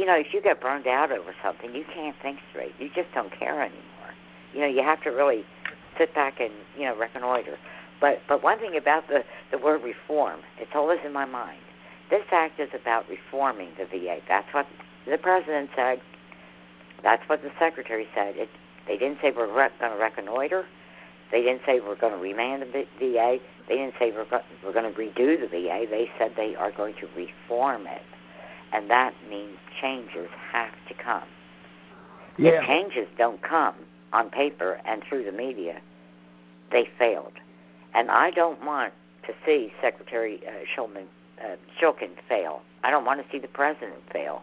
[0.00, 2.72] you know, if you get burned out over something, you can't think straight.
[2.78, 4.16] You just don't care anymore.
[4.54, 5.44] You know, you have to really
[5.98, 7.58] sit back and, you know, reconnoiter.
[8.00, 11.60] But but one thing about the, the word reform, it's always in my mind.
[12.08, 14.20] This act is about reforming the VA.
[14.26, 14.66] That's what
[15.06, 16.00] the president said.
[17.02, 18.36] That's what the secretary said.
[18.36, 18.48] It,
[18.88, 20.64] they didn't say we're re- going to reconnoiter.
[21.30, 23.36] They didn't say we're going to remand the VA.
[23.68, 25.84] They didn't say we're, go- we're going to redo the VA.
[25.88, 28.02] They said they are going to reform it.
[28.72, 31.28] And that means changes have to come.
[32.38, 32.60] Yeah.
[32.60, 33.74] If changes don't come
[34.12, 35.80] on paper and through the media,
[36.70, 37.32] they failed.
[37.94, 38.92] And I don't want
[39.26, 41.06] to see Secretary uh, Shulman,
[41.42, 42.62] uh, Shulkin fail.
[42.82, 44.42] I don't want to see the president fail.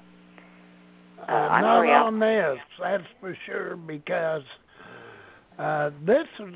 [1.27, 4.43] Uh, I'm not on this, that's for sure, because
[5.57, 6.53] uh, this is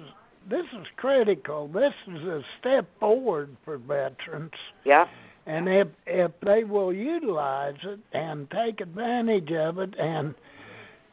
[0.49, 1.67] this is critical.
[1.67, 4.51] This is a step forward for veterans,
[4.85, 5.05] Yeah,
[5.45, 10.33] and if if they will utilize it and take advantage of it and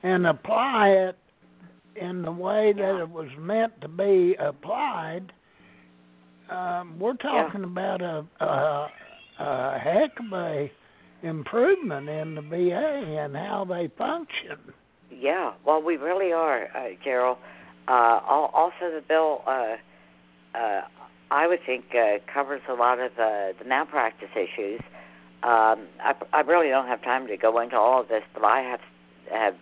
[0.03, 1.17] and apply it
[1.97, 3.03] in the way that Yeah.
[3.03, 5.33] it was meant to be applied,
[6.51, 8.89] um, we're talking about a, a
[9.41, 10.71] a heck of a
[11.23, 14.57] improvement in the VA and how they function.
[15.11, 15.53] yeah.
[15.65, 17.39] Well, we really are, uh, Gerald.
[17.89, 19.77] Uh, also, the bill, uh,
[20.57, 20.83] uh,
[21.31, 24.81] I would think, uh, covers a lot of uh, the malpractice issues.
[25.43, 28.61] Um, I, I really don't have time to go into all of this, but I
[28.63, 28.81] have
[29.31, 29.55] have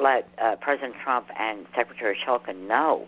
[0.00, 3.06] let uh, President Trump and Secretary Shulkin know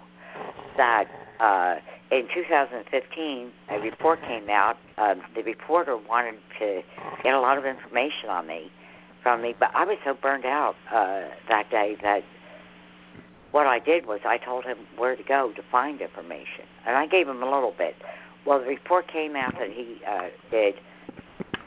[0.77, 1.05] that
[1.41, 1.77] uh,
[2.11, 4.77] in 2015 a report came out.
[4.99, 6.83] Um, the reporter wanted to
[7.23, 8.71] get a lot of information on me
[9.23, 12.23] from me, but I was so burned out uh, that day that
[13.55, 17.07] what I did was I told him where to go to find information, and I
[17.07, 17.95] gave him a little bit.
[18.45, 20.75] Well, the report came out that he uh, did.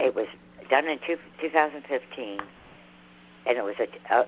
[0.01, 0.27] It was
[0.69, 2.39] done in two, 2015,
[3.45, 4.13] and it was a.
[4.13, 4.25] Uh,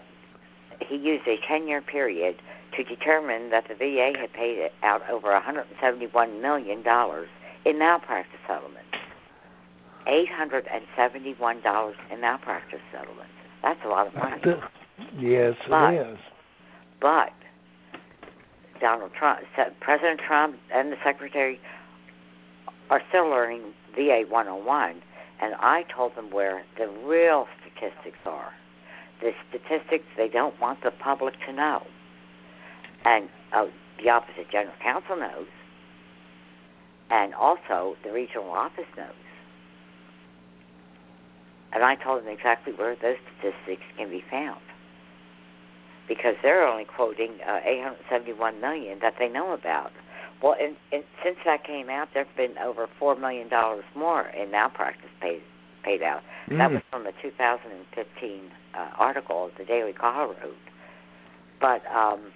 [0.88, 2.38] he used a 10-year period
[2.78, 7.28] to determine that the VA had paid out over 171 million dollars
[7.66, 8.88] in malpractice settlements.
[10.08, 13.34] 871 dollars in malpractice settlements.
[13.62, 14.42] That's a lot of money.
[15.20, 16.18] Yes, But- it is.
[17.02, 17.32] But
[18.80, 19.40] Donald Trump,
[19.80, 21.60] President Trump, and the Secretary
[22.90, 25.02] are still learning VA 101,
[25.42, 28.52] and I told them where the real statistics are.
[29.22, 31.86] The statistics they don't want the public to know,
[33.06, 33.66] and uh,
[34.02, 35.48] the of General Counsel knows,
[37.10, 39.14] and also the regional office knows.
[41.74, 44.62] And I told them exactly where those statistics can be found
[46.10, 49.92] because they're only quoting uh, 871 million that they know about.
[50.42, 54.52] Well, and, and since that came out, there's been over four million dollars more in
[54.52, 55.42] malpractice paid
[55.84, 56.22] paid out.
[56.50, 56.58] Mm.
[56.58, 60.56] That was from a 2015 uh, article the Daily Caller wrote.
[61.62, 62.32] But um,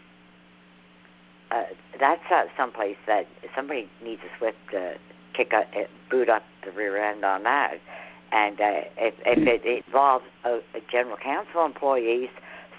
[1.51, 1.63] uh,
[1.99, 4.97] that's uh, someplace that somebody needs a swift uh,
[5.35, 7.75] kick a, uh, boot up the rear end on that.
[8.31, 12.29] And uh, if, if it involves a, a general counsel employees,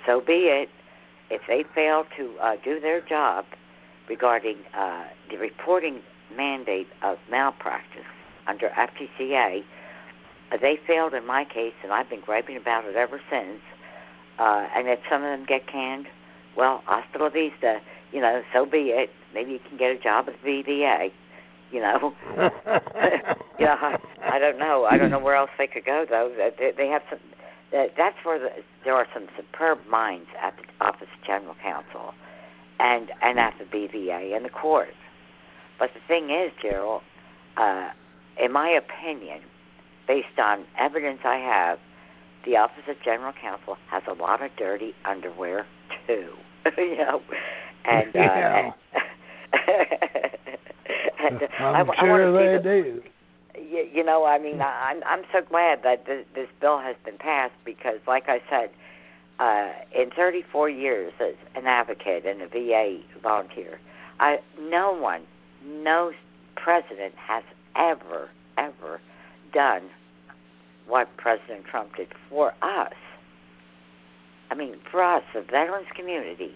[0.06, 0.68] so be it
[1.30, 3.44] if they fail to uh, do their job
[4.08, 6.00] regarding uh, the reporting
[6.36, 8.04] mandate of malpractice
[8.46, 9.62] under FTCA,
[10.52, 13.60] uh, they failed in my case, and I've been griping about it ever since.
[14.38, 16.06] Uh, and if some of them get canned,
[16.56, 17.80] well, hasta la vista,
[18.12, 19.10] you know, so be it.
[19.32, 21.10] Maybe you can get a job at the VBA,
[21.72, 22.14] you know.
[23.58, 24.86] yeah, I, I don't know.
[24.90, 26.32] I don't know where else they could go though.
[26.58, 27.20] They, they have some
[27.72, 28.50] that that's where the,
[28.84, 32.14] there are some superb minds at the Office of General Counsel,
[32.78, 34.92] and and at the BVA and the courts.
[35.78, 37.02] But the thing is, Gerald,
[37.56, 37.90] uh,
[38.40, 39.40] in my opinion,
[40.06, 41.78] based on evidence I have,
[42.44, 45.66] the Office of General Counsel has a lot of dirty underwear
[46.06, 46.32] too.
[46.78, 47.20] you know,
[47.84, 48.72] and uh, yeah.
[51.20, 53.02] and, and I'm I, sure I they do
[53.56, 57.18] you, you know, I mean, I'm I'm so glad that this, this bill has been
[57.18, 58.70] passed because, like I said,
[59.38, 63.80] uh, in 34 years as an advocate and a VA volunteer,
[64.20, 65.22] I no one,
[65.66, 66.12] no
[66.56, 67.44] president has
[67.76, 69.00] ever ever
[69.52, 69.82] done
[70.86, 72.92] what President Trump did for us.
[74.50, 76.54] I mean, for us, the veterans community,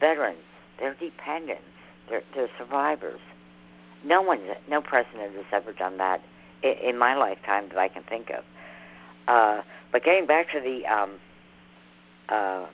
[0.00, 0.42] veterans,
[0.78, 1.62] their dependents,
[2.08, 3.20] their, their survivors.
[4.04, 6.20] No one, no president has ever done that
[6.62, 8.44] in my lifetime that I can think of.
[9.26, 11.18] Uh, but getting back to the um,
[12.28, 12.66] uh,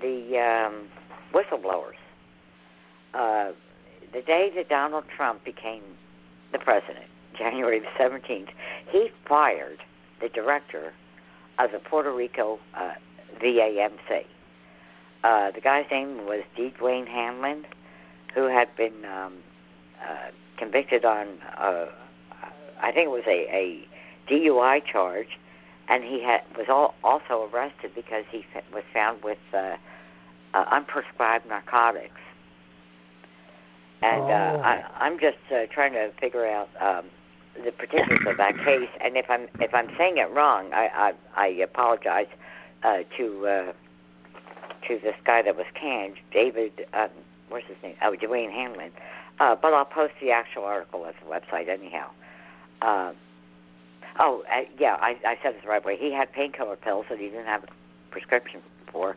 [0.00, 0.88] the um,
[1.32, 2.00] whistleblowers,
[3.14, 3.52] uh,
[4.12, 5.82] the day that Donald Trump became
[6.52, 7.06] the president,
[7.38, 8.48] January the seventeenth,
[8.90, 9.78] he fired
[10.20, 10.92] the director
[11.58, 12.92] of the Puerto Rico uh,
[13.42, 14.24] VAMC.
[15.24, 16.72] Uh, the guy's name was D.
[16.80, 17.64] Dwayne Hanlon,
[18.34, 19.34] who had been um,
[20.02, 21.26] uh, convicted on,
[21.58, 21.86] uh,
[22.80, 23.88] I think it was a, a
[24.30, 25.38] DUI charge,
[25.88, 29.76] and he had was all, also arrested because he was found with uh,
[30.54, 32.20] uh, unprescribed narcotics.
[34.02, 34.26] And oh.
[34.26, 37.06] uh, I, I'm just uh, trying to figure out um,
[37.64, 38.88] the particulars of that case.
[39.00, 42.26] And if I'm if I'm saying it wrong, I I, I apologize
[42.82, 43.72] uh, to uh,
[44.88, 46.72] to this guy that was canned, David.
[46.94, 47.10] Um,
[47.48, 47.96] what's his name?
[48.02, 48.90] Oh, Dwayne Hanlon.
[48.90, 52.10] Uh, but I'll post the actual article at the website anyhow.
[52.80, 53.12] Uh,
[54.18, 55.96] oh, uh, yeah, I, I said it the right way.
[55.96, 57.68] He had painkiller pills that he didn't have a
[58.10, 59.16] prescription for.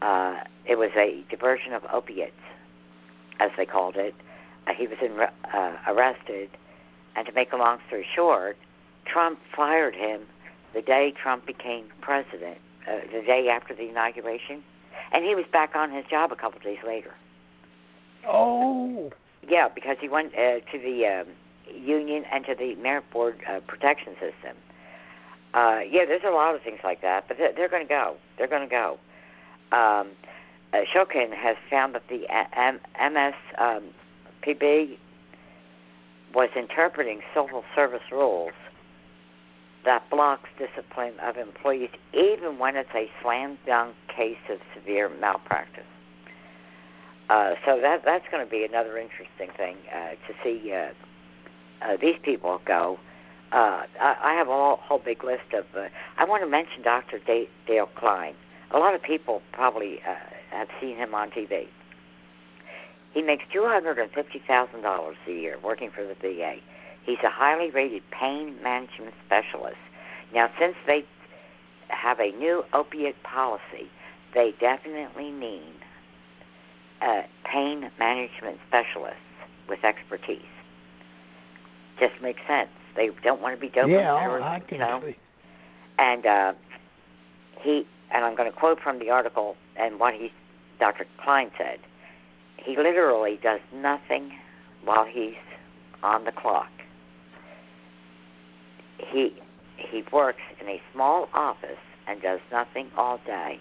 [0.00, 2.32] Uh, it was a diversion of opiates,
[3.40, 4.14] as they called it.
[4.66, 6.50] Uh, he was in, uh, arrested,
[7.16, 8.56] and to make a long story short,
[9.04, 10.22] Trump fired him
[10.74, 14.62] the day Trump became president, uh, the day after the inauguration,
[15.12, 17.12] and he was back on his job a couple days later.
[18.26, 19.12] Oh.
[19.48, 21.28] Yeah, because he went uh, to the um,
[21.74, 24.56] union and to the merit board uh, protection system.
[25.54, 28.16] Uh, yeah, there's a lot of things like that, but they're, they're going to go.
[28.38, 28.98] They're going to go.
[29.76, 30.10] Um,
[30.72, 32.26] uh, Shulkin has found that the
[32.56, 34.96] M- MSPB um,
[36.34, 38.52] was interpreting civil service rules
[39.84, 45.84] that blocks discipline of employees even when it's a slam dunk case of severe malpractice.
[47.28, 50.90] Uh, so that that's going to be another interesting thing uh, to see uh,
[51.84, 52.98] uh, these people go.
[53.52, 55.64] Uh, I, I have a whole, whole big list of.
[55.76, 57.18] Uh, I want to mention Dr.
[57.18, 58.34] D- Dale Klein.
[58.70, 60.14] A lot of people probably uh,
[60.50, 61.68] have seen him on TV.
[63.12, 66.56] He makes two hundred and fifty thousand dollars a year working for the VA.
[67.04, 69.76] He's a highly rated pain management specialist.
[70.32, 71.04] Now, since they
[71.88, 73.90] have a new opiate policy,
[74.34, 75.74] they definitely need
[77.02, 79.18] uh, pain management specialists
[79.68, 80.40] with expertise.
[82.00, 82.70] Just makes sense.
[82.96, 85.02] They don't want to be doping yeah, or, I can you know.
[85.04, 85.16] see.
[85.98, 86.52] And uh,
[87.60, 90.30] he and I'm going to quote from the article and what he,
[90.78, 91.06] Dr.
[91.22, 91.78] Klein said.
[92.58, 94.32] he literally does nothing
[94.84, 95.34] while he's
[96.02, 96.70] on the clock.
[98.98, 99.34] He
[99.76, 103.58] he works in a small office and does nothing all day,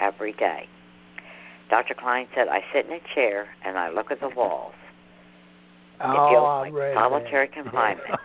[0.00, 0.66] every day.
[1.70, 1.94] Dr.
[1.94, 4.74] Klein said, I sit in a chair and I look at the walls.
[6.00, 7.54] Oh, it ah, feels like read solitary that.
[7.54, 8.20] confinement.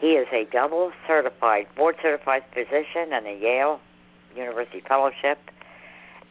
[0.00, 3.80] He is a double certified, board certified physician and a Yale
[4.34, 5.38] University fellowship,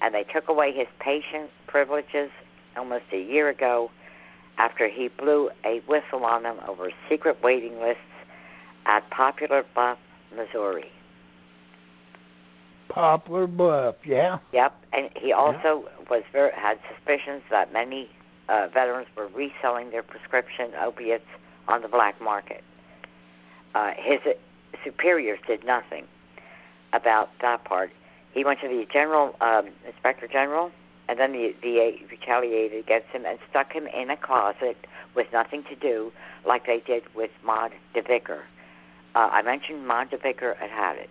[0.02, 2.32] and they took away his patient privileges
[2.76, 3.92] almost a year ago
[4.58, 8.02] after he blew a whistle on them over secret waiting lists
[8.88, 10.00] at Poplar Bluff,
[10.36, 10.92] Missouri.
[12.90, 14.40] Poplar Bluff, yeah.
[14.52, 18.10] Yep, and he also was very, had suspicions that many
[18.50, 21.28] uh, veterans were reselling their prescription opiates
[21.68, 22.64] on the black market.
[23.76, 24.20] Uh, his
[24.84, 26.06] superiors did nothing
[26.94, 27.92] about that part.
[28.34, 30.72] He went to the general um, inspector general,
[31.08, 34.78] and then the VA retaliated against him and stuck him in a closet
[35.16, 36.12] with nothing to do,
[36.46, 38.42] like they did with Maude DeVictor.
[39.16, 41.10] Uh, I mentioned Maude DeVictor had had it.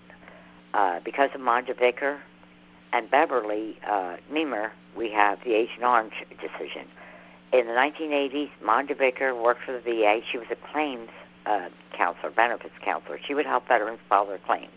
[0.75, 2.19] Uh, because of Maude DeVictor
[2.93, 6.87] and Beverly uh, Niemer, we have the Agent Orange decision.
[7.53, 10.21] In the 1980s, Maude DeVictor worked for the VA.
[10.31, 11.09] She was a claims
[11.47, 13.19] uh, counselor, benefits counselor.
[13.27, 14.71] She would help veterans file their claims.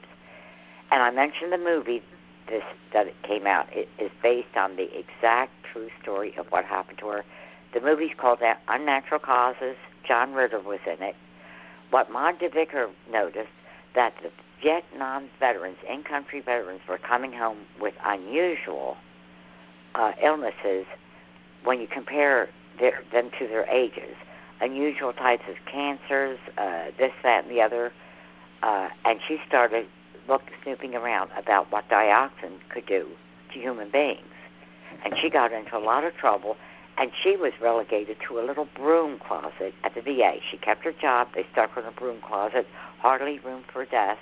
[0.92, 2.02] And I mentioned the movie
[2.48, 2.64] this
[2.94, 3.68] that it came out.
[3.72, 7.26] It is based on the exact true story of what happened to her.
[7.74, 9.78] The movie's called Unnatural Causes.
[10.06, 11.16] John Ritter was in it.
[11.90, 13.50] What Maude DeVictor noticed
[13.96, 14.32] that the
[14.62, 18.98] Vietnam veterans, in-country veterans, were coming home with unusual
[19.96, 20.86] uh, illnesses
[21.64, 22.50] when you compare
[22.80, 24.16] their, them to their ages.
[24.62, 27.92] Unusual types of cancers, uh, this, that, and the other.
[28.62, 29.88] Uh, and she started
[30.28, 33.10] look snooping around about what dioxin could do
[33.54, 34.26] to human beings.
[35.04, 36.58] And she got into a lot of trouble,
[36.98, 40.36] and she was relegated to a little broom closet at the VA.
[40.52, 41.30] She kept her job.
[41.34, 42.68] They stuck her in a broom closet,
[43.00, 44.20] hardly room for a desk.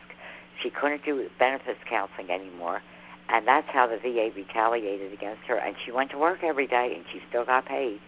[0.62, 2.82] She couldn't do benefits counseling anymore,
[3.30, 5.56] and that's how the VA retaliated against her.
[5.56, 8.00] And she went to work every day, and she still got paid,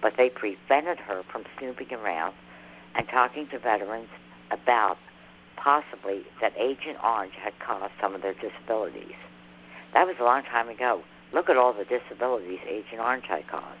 [0.00, 2.34] but they prevented her from snooping around
[2.94, 4.08] and talking to veterans
[4.50, 4.96] about
[5.56, 9.18] possibly that Agent Orange had caused some of their disabilities.
[9.94, 11.02] That was a long time ago.
[11.32, 13.80] Look at all the disabilities Agent Orange had caused,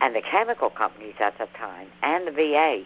[0.00, 2.84] and the chemical companies at the time, and the VA,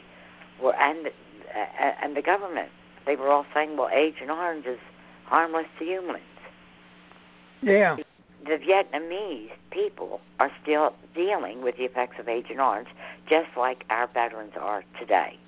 [0.62, 2.70] were and uh, and the government.
[3.08, 4.78] They were all saying, "Well, Agent Orange is
[5.24, 6.22] harmless to humans."
[7.62, 7.96] Yeah.
[8.44, 12.88] The Vietnamese people are still dealing with the effects of Agent Orange,
[13.26, 15.38] just like our veterans are today.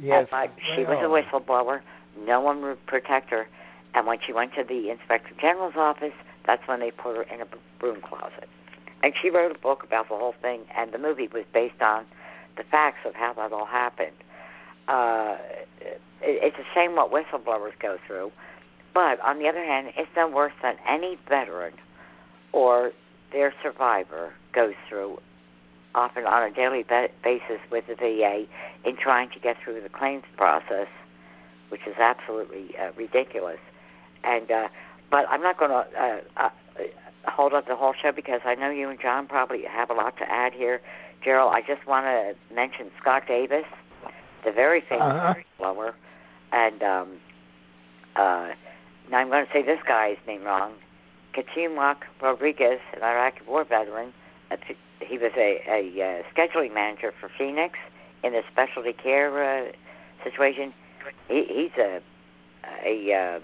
[0.00, 0.28] Yes.
[0.30, 1.80] But she was a whistleblower.
[2.16, 3.48] No one would protect her.
[3.94, 6.14] And when she went to the inspector general's office,
[6.46, 7.46] that's when they put her in a
[7.80, 8.48] broom closet.
[9.02, 12.06] And she wrote a book about the whole thing, and the movie was based on
[12.56, 14.16] the facts of how that all happened.
[14.86, 15.36] Uh,
[16.22, 18.30] it's a shame what whistleblowers go through,
[18.94, 21.74] but on the other hand, it's no worse than any veteran
[22.52, 22.92] or
[23.32, 25.18] their survivor goes through
[25.94, 26.84] often on a daily
[27.22, 28.44] basis with the VA
[28.88, 30.88] in trying to get through the claims process,
[31.68, 33.58] which is absolutely uh, ridiculous.
[34.24, 34.68] And uh,
[35.10, 36.48] but I'm not going to uh, uh,
[37.26, 40.16] hold up the whole show because I know you and John probably have a lot
[40.18, 40.80] to add here.
[41.22, 43.64] Gerald, I just want to mention Scott Davis,
[44.44, 45.34] the very famous Uh-huh.
[45.58, 45.94] blower,
[46.52, 47.08] and um,
[48.16, 48.50] uh,
[49.10, 50.74] now I'm going to say this guy's name wrong.
[51.34, 54.12] Katimwak Rodriguez, an Iraqi war veteran.
[55.00, 57.78] He was a, a uh, scheduling manager for Phoenix
[58.22, 59.72] in a specialty care uh,
[60.22, 60.72] situation.
[61.28, 62.00] He, he's a
[62.84, 63.42] a um,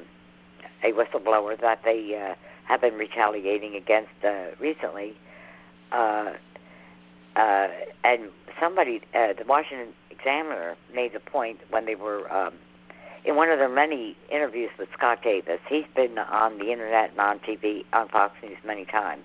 [0.85, 2.35] a whistleblower that they uh,
[2.65, 5.17] have been retaliating against uh, recently.
[5.91, 6.33] Uh,
[7.37, 7.69] uh,
[8.05, 8.31] and
[8.61, 12.55] somebody, uh, the Washington Examiner, made the point when they were um,
[13.25, 15.61] in one of their many interviews with Scott Davis.
[15.69, 19.25] He's been on the internet and on TV, on Fox News many times.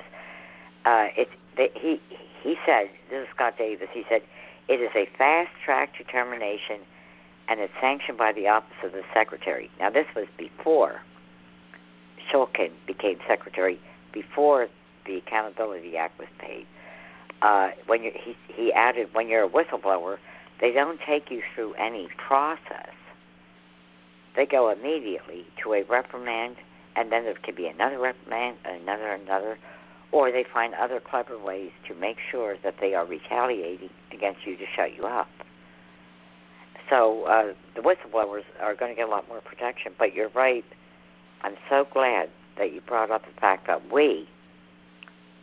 [0.86, 1.30] Uh, it,
[1.76, 2.02] he
[2.44, 3.88] he said, this is Scott Davis.
[3.94, 4.22] He said,
[4.68, 6.80] it is a fast track determination,
[7.48, 9.70] and it's sanctioned by the office of the secretary.
[9.80, 11.02] Now, this was before
[12.32, 13.80] Shulkin became secretary,
[14.14, 14.68] before
[15.06, 16.66] the Accountability Act was paid.
[17.41, 20.18] Uh, when you he he added, when you're a whistleblower,
[20.62, 22.91] they don't take you through any process.
[24.36, 26.56] They go immediately to a reprimand,
[26.96, 29.58] and then there could be another reprimand, another, another,
[30.12, 34.56] or they find other clever ways to make sure that they are retaliating against you
[34.58, 35.28] to shut you up.
[36.90, 39.94] So uh, the whistleblowers are going to get a lot more protection.
[39.98, 40.66] But you're right.
[41.42, 44.28] I'm so glad that you brought up the fact that we,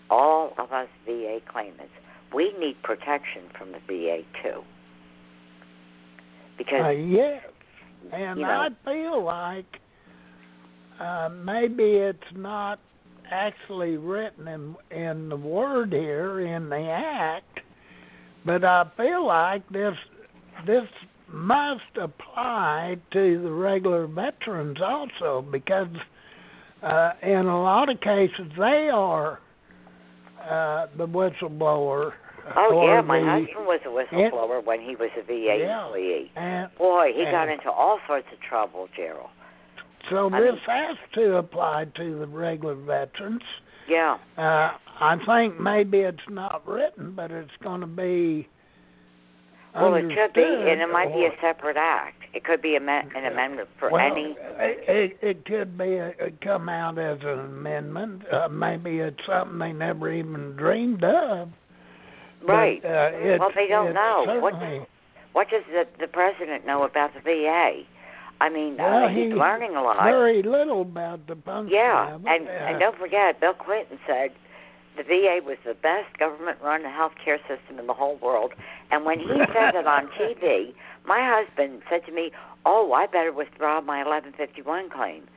[0.08, 1.92] all of us VA claimants,
[2.32, 4.62] we need protection from the VA too.
[6.56, 7.42] Because uh, yes,
[8.12, 9.66] and you know, I feel like
[11.00, 12.78] uh, maybe it's not
[13.30, 17.60] actually written in in the word here in the act,
[18.44, 19.94] but I feel like this
[20.66, 20.86] this
[21.32, 25.88] must apply to the regular veterans also because
[26.82, 29.40] uh, in a lot of cases they are
[30.42, 32.12] uh, the whistleblower.
[32.56, 35.84] Oh yeah, my the, husband was a whistleblower when he was a VA Yeah.
[35.84, 36.30] employee.
[36.36, 39.30] And, Boy, he got into all sorts of trouble, Gerald.
[40.10, 43.42] so I this mean- has to apply to the regular veterans.
[43.88, 44.18] Yeah.
[44.38, 48.48] Uh, I think maybe it's not written, but it's going to be.
[49.74, 52.16] Well, it could be, and it might be a separate act.
[52.34, 54.36] It could be an amendment for well, any.
[54.38, 58.22] It, it, it could be a, it come out as an amendment.
[58.32, 61.50] Uh, maybe it's something they never even dreamed of.
[62.46, 62.84] But, Right.
[62.84, 64.24] uh, it's, Well, they don't know.
[64.40, 64.54] What-
[65.32, 67.84] What does the the president know about the VA?
[68.40, 70.02] I mean, Well, uh, he's he- learning a lot.
[70.02, 74.32] very little about the function Yeah, and uh, and don't forget, Bill Clinton said
[74.96, 78.54] the VA was the best government-run health care system in the whole world.
[78.90, 80.74] And when he said it on TV,
[81.04, 82.32] my husband said to me,
[82.66, 85.28] "Oh, I better withdraw my 1151 claim."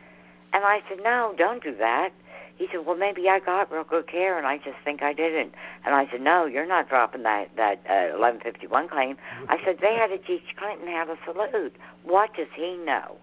[0.53, 2.09] And I said, "No, don't do that."
[2.57, 5.53] He said, "Well, maybe I got real good care, and I just think I didn't."
[5.85, 9.17] And I said, "No, you're not dropping that that uh, 1151 claim."
[9.49, 11.75] I said, "They had to teach Clinton how to salute.
[12.03, 13.17] What does he know?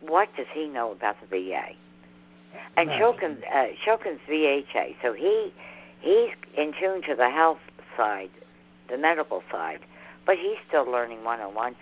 [0.00, 1.74] What does he know about the VA?"
[2.76, 3.00] And Right.
[3.00, 5.52] Uh, Shulkin's VHA, so he
[6.00, 7.60] he's in tune to the health
[7.96, 8.30] side,
[8.88, 9.80] the medical side,
[10.26, 11.76] but he's still learning 101.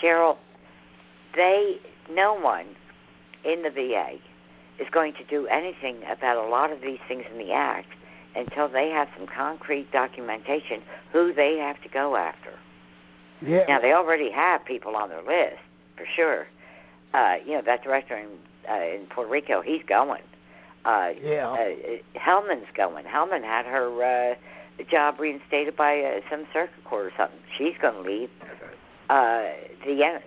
[0.00, 0.38] Gerald,
[1.34, 1.78] they
[2.10, 2.66] no one
[3.44, 4.18] in the VA
[4.78, 7.88] is going to do anything about a lot of these things in the act
[8.36, 12.52] until they have some concrete documentation who they have to go after.
[13.44, 15.60] yeah, Now they already have people on their list
[15.96, 16.46] for sure.
[17.14, 18.28] Uh, you know that director in
[18.70, 20.22] uh, in Puerto Rico, he's going.
[20.84, 21.50] Uh, yeah.
[21.50, 23.04] uh, Helman's going.
[23.06, 24.34] Helman had her uh,
[24.90, 27.40] job reinstated by uh, some circuit court or something.
[27.56, 28.30] She's going to leave.
[29.08, 29.52] Uh,
[29.84, 30.20] the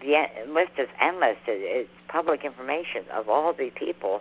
[0.00, 1.36] the list is endless.
[1.46, 4.20] It, it's public information of all the people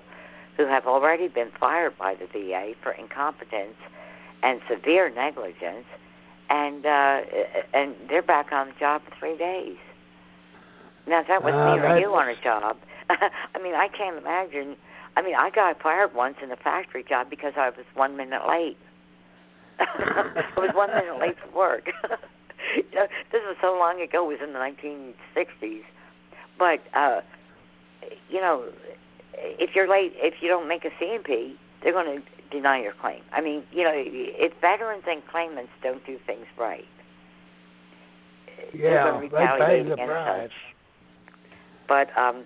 [0.58, 3.78] who have already been fired by the VA for incompetence
[4.44, 5.86] and severe negligence,
[6.50, 7.22] and uh,
[7.74, 9.78] and they're back on the job in three days.
[11.08, 12.78] Now, if that was Uh, me or you on a job,
[13.10, 14.76] I mean, I can't imagine.
[15.16, 18.48] I mean, I got fired once in a factory job because I was one minute
[18.48, 18.78] late.
[19.80, 21.90] I was one minute late for work.
[22.92, 24.30] you know, this was so long ago.
[24.30, 25.84] It was in the 1960s.
[26.58, 27.22] But uh,
[28.30, 28.66] you know,
[29.34, 33.22] if you're late, if you don't make a C&P, they're going to deny your claim.
[33.32, 36.86] I mean, you know, if veterans and claimants don't do things right,
[38.74, 40.46] they're yeah, going they to pay retaliate the against price.
[40.46, 40.52] us.
[41.88, 42.46] But um,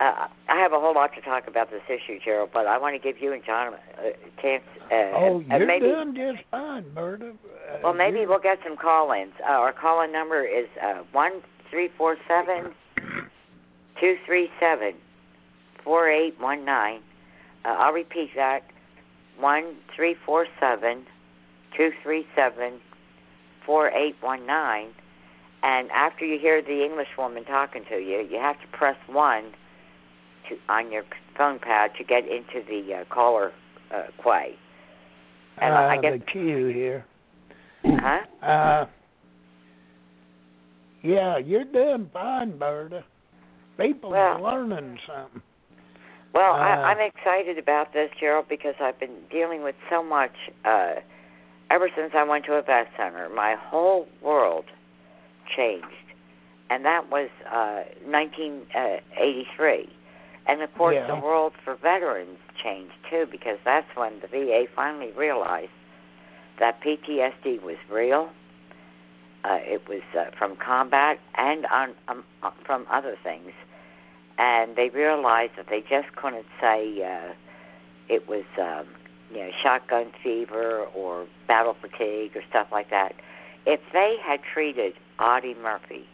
[0.00, 2.50] uh, I have a whole lot to talk about this issue, Gerald.
[2.52, 4.62] But I want to give you and John a chance.
[4.90, 7.30] Uh, Oh, you're maybe, doing just fine, Berta.
[7.30, 9.32] Uh, Well, maybe we'll get some call-ins.
[9.40, 12.72] Uh, our call-in number is uh, one three four seven
[14.00, 14.94] two three seven
[15.82, 17.00] four eight one nine.
[17.64, 18.62] Uh, I'll repeat that:
[19.38, 21.06] one three four seven
[21.76, 22.80] two three seven
[23.66, 24.90] four eight one nine.
[25.62, 29.52] And after you hear the English woman talking to you, you have to press one
[30.48, 31.04] to on your
[31.36, 33.52] phone pad to get into the uh, caller
[33.94, 34.54] uh, quay.
[35.60, 37.04] And I- I uh, guess- the queue here.
[37.84, 38.46] Huh?
[38.46, 38.86] Uh,
[41.02, 43.04] yeah, you're doing fine, Berta.
[43.78, 45.42] People are learning something.
[46.34, 50.32] Well, Uh, I, I'm excited about this, Gerald, because I've been dealing with so much
[50.64, 50.94] uh,
[51.70, 53.28] ever since I went to a vet center.
[53.28, 54.64] My whole world
[55.56, 55.86] changed,
[56.68, 59.88] and that was uh, 1983.
[60.48, 61.06] And of course, Yeah.
[61.06, 65.70] the world for veterans changed too, because that's when the VA finally realized
[66.58, 68.30] that PTSD was real.
[69.44, 73.52] Uh, it was uh, from combat and on um, uh, from other things
[74.38, 77.32] and they realized that they just couldn't say uh,
[78.08, 78.86] it was um,
[79.32, 83.14] you know shotgun fever or battle fatigue or stuff like that.
[83.66, 86.06] If they had treated Audie Murphy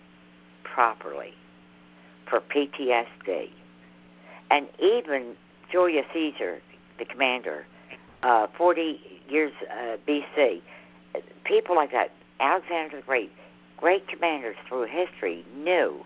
[0.65, 1.35] properly
[2.29, 3.51] for PTSD,
[4.55, 5.35] and even
[5.73, 6.63] Julius Caesar,
[7.01, 7.67] the commander,
[8.23, 10.63] uh, 40 years uh, BC,
[11.43, 13.33] people like that, Alexander the Great,
[13.77, 16.05] great commanders through history knew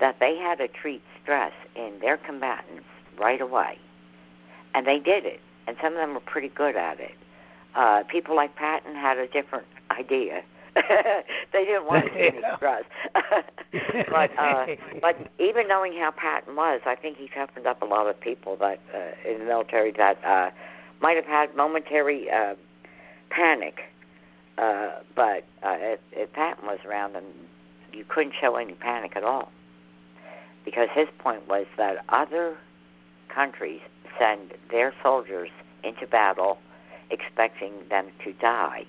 [0.00, 2.84] that they had to treat stress in their combatants
[3.18, 3.78] right away.
[4.74, 5.40] And they did it.
[5.66, 7.14] And some of them were pretty good at it.
[7.74, 10.42] Uh, people like Patton had a different idea.
[11.52, 12.84] they didn't want to see any stress.
[14.10, 14.66] but uh,
[15.00, 18.56] but even knowing how Patton was, I think he toughened up a lot of people
[18.56, 20.50] that uh, in the military that uh,
[21.00, 22.54] might have had momentary uh,
[23.30, 23.80] panic.
[24.56, 27.24] Uh, but uh, if, if Patton was around, then
[27.92, 29.52] you couldn't show any panic at all,
[30.64, 32.56] because his point was that other
[33.28, 33.80] countries
[34.18, 35.50] send their soldiers
[35.84, 36.58] into battle
[37.10, 38.84] expecting them to die.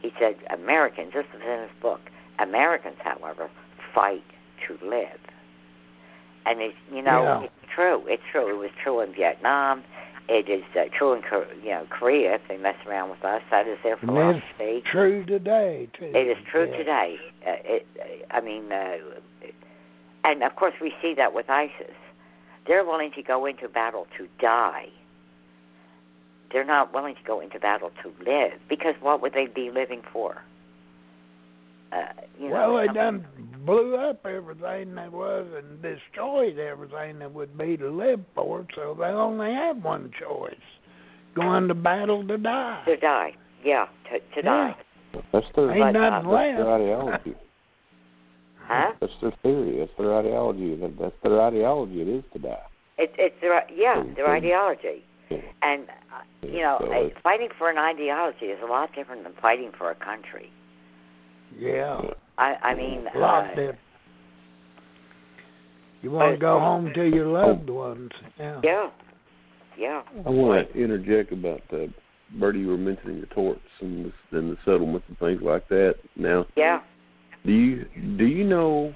[0.00, 2.00] He said, Americans, this is in his book,
[2.38, 3.50] Americans, however,
[3.94, 4.22] fight
[4.66, 5.18] to live.
[6.46, 7.42] And it's, you know, Yeah.
[7.42, 8.02] it's true.
[8.06, 8.48] It's true.
[8.48, 9.82] It was true in Vietnam.
[10.28, 11.22] It is uh, true in
[11.64, 12.34] you know Korea.
[12.34, 14.82] If they mess around with us, that is their And that's philosophy.
[14.90, 16.12] true today too.
[16.14, 16.76] It is true Yeah.
[16.76, 17.18] today.
[17.46, 18.04] Uh, it, uh,
[18.36, 18.98] I mean, uh,
[20.24, 21.94] and of course we see that with ISIS.
[22.66, 24.88] They're willing to go into battle to die.
[26.52, 30.02] They're not willing to go into battle to live because what would they be living
[30.12, 30.42] for?
[31.92, 32.04] Uh,
[32.38, 33.24] you well, know, they done
[33.64, 38.94] blew up everything that was and destroyed everything that would be to live for, so
[38.98, 40.54] they only have one choice:
[41.34, 42.82] going to battle to die.
[42.86, 43.32] to die.
[43.64, 44.42] Yeah, to to Yeah.
[44.42, 44.76] die.
[45.32, 47.34] That's their, Ain't But, uh, nothing that's their ideology.
[48.68, 48.92] Huh?
[49.00, 49.78] That's their theory.
[49.78, 50.74] That's their ideology.
[50.76, 52.02] That, that's their ideology.
[52.02, 52.66] It is to die.
[52.98, 55.06] It, it's their yeah, their ideology.
[55.30, 55.38] Yeah.
[55.62, 59.32] And uh, you know, So uh, fighting for an ideology is a lot different than
[59.40, 60.50] fighting for a country.
[61.56, 62.00] Yeah,
[62.36, 63.78] I I mean, a lot uh, different.
[66.02, 68.10] You want to go home to your loved ones.
[68.38, 68.60] Yeah.
[68.62, 68.90] yeah,
[69.76, 70.02] yeah.
[70.24, 71.86] I want to interject about uh,
[72.38, 72.60] Bertie.
[72.60, 75.94] You were mentioning the torts and the, and the settlements and things like that.
[76.16, 76.80] Now, Yeah.
[77.44, 77.84] do you
[78.16, 78.94] do you know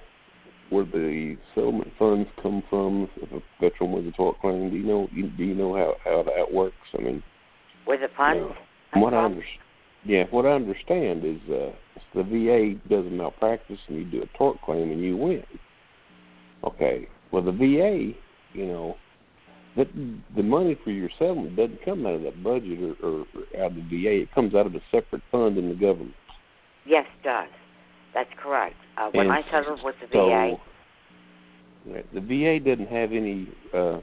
[0.73, 4.71] where the settlement funds come from if a veteran was a tort claim?
[4.71, 6.77] Do you know do you know how how that works?
[6.99, 7.23] I mean,
[7.87, 8.55] With the funds.
[8.93, 9.61] From what I understand,
[10.05, 11.73] yeah, what I understand is uh,
[12.15, 15.45] the VA does a malpractice and you do a tort claim and you win.
[16.65, 18.13] Okay, well the VA,
[18.53, 18.97] you know,
[19.77, 19.89] that
[20.37, 23.21] the money for your settlement doesn't come out of that budget or, or
[23.63, 24.23] out of the VA.
[24.23, 26.15] It comes out of a separate fund in the government.
[26.87, 27.49] Yes, it does.
[28.15, 28.77] That's correct.
[28.99, 30.57] Uh, when And I settled with the VA,
[32.13, 33.49] the VA doesn't have any.
[33.75, 34.01] uh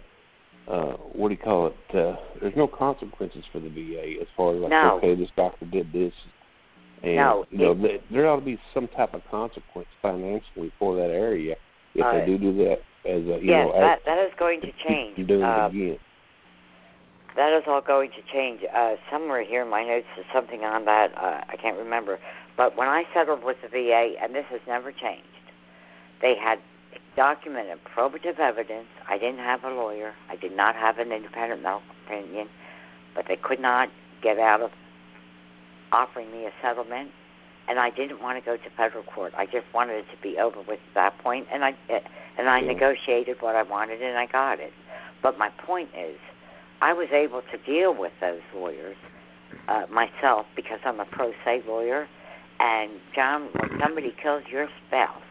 [0.67, 1.95] uh what do you call it?
[1.95, 4.97] Uh There's no consequences for the VA as far as like, No.
[4.97, 6.13] okay, this doctor did this,
[7.03, 10.95] and No, you know it- there, ought to be some type of consequence financially for
[10.95, 11.55] that area
[11.95, 14.33] if Uh, they do do that as a you yes, know that as, that is
[14.37, 15.15] going to change.
[15.27, 15.99] doing Uh, it again.
[17.35, 18.61] That is all going to change.
[18.73, 21.11] Uh, somewhere here in my notes is something on that.
[21.15, 22.19] Uh, I can't remember.
[22.57, 25.23] But when I settled with the VA, and this has never changed,
[26.21, 26.59] they had
[27.15, 28.87] documented probative evidence.
[29.07, 30.13] I didn't have a lawyer.
[30.29, 32.49] I did not have an independent medical opinion,
[33.15, 33.89] but they could not
[34.21, 34.71] get out of
[35.91, 37.11] offering me a settlement.
[37.67, 39.33] And I didn't want to go to federal court.
[39.37, 41.47] I just wanted it to be over with at that point.
[41.53, 41.75] and I
[42.37, 44.71] and I negotiated what I wanted, and I got it.
[45.21, 46.17] But my point is,
[46.81, 48.95] I was able to deal with those lawyers
[49.67, 52.07] uh, myself because I'm a pro se lawyer.
[52.59, 55.21] And John, when somebody kills your spouse,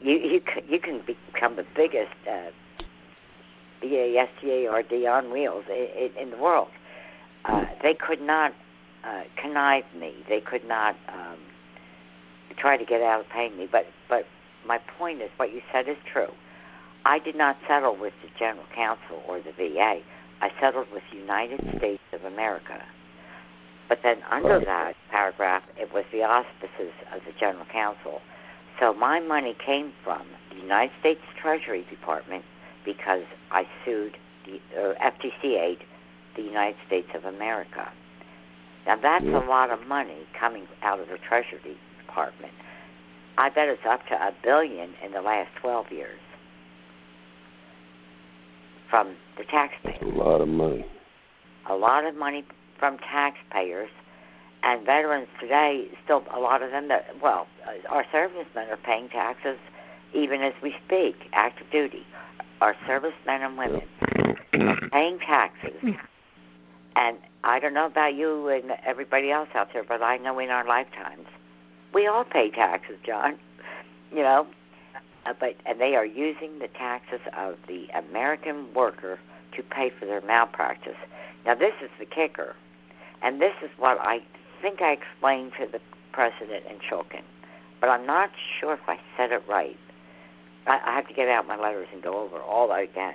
[0.00, 1.02] you you you can
[1.32, 2.50] become the biggest uh,
[3.80, 6.68] B A S T A R D on wheels in, in the world.
[7.44, 8.52] Uh, they could not
[9.04, 10.14] uh, connive me.
[10.28, 11.38] They could not um,
[12.58, 13.68] try to get out of paying me.
[13.70, 14.24] But but
[14.66, 16.32] my point is, what you said is true.
[17.06, 20.00] I did not settle with the General Counsel or the VA.
[20.40, 22.82] I settled with United States of America.
[23.88, 24.66] But then under Right.
[24.66, 28.20] that paragraph, it was the auspices of the General Counsel.
[28.80, 32.44] So my money came from the United States Treasury Department
[32.84, 34.16] because I sued
[34.46, 35.78] the uh, FTCA,
[36.36, 37.90] the United States of America.
[38.86, 39.38] Now that's Yeah.
[39.38, 41.76] a lot of money coming out of the Treasury
[42.06, 42.52] Department.
[43.38, 46.20] I bet it's up to a billion in the last 12 years
[48.94, 49.98] from the taxpayers.
[50.00, 50.86] That's a lot of money.
[51.68, 52.44] a lot of money
[52.78, 53.90] from taxpayers
[54.62, 57.48] and veterans today still a lot of them that well
[57.88, 59.58] our servicemen are paying taxes
[60.14, 62.06] even as we speak active duty.
[62.60, 63.82] Our servicemen and women
[64.52, 65.72] are paying taxes.
[66.94, 70.50] And i don't know about you and everybody else out there but i know in
[70.50, 71.26] our lifetimes
[71.92, 73.40] we all pay taxes john
[74.12, 74.46] you know
[75.26, 79.18] uh, but and they are using the taxes of the american worker
[79.56, 80.96] to pay for their malpractice
[81.44, 82.56] now, this is the kicker,
[83.22, 84.20] and this is what I
[84.62, 85.80] think I explained to the
[86.12, 87.22] president in Shulkin,
[87.80, 89.76] but I'm not sure if I said it right.
[90.66, 93.14] I, I have to get out my letters and go over all that again.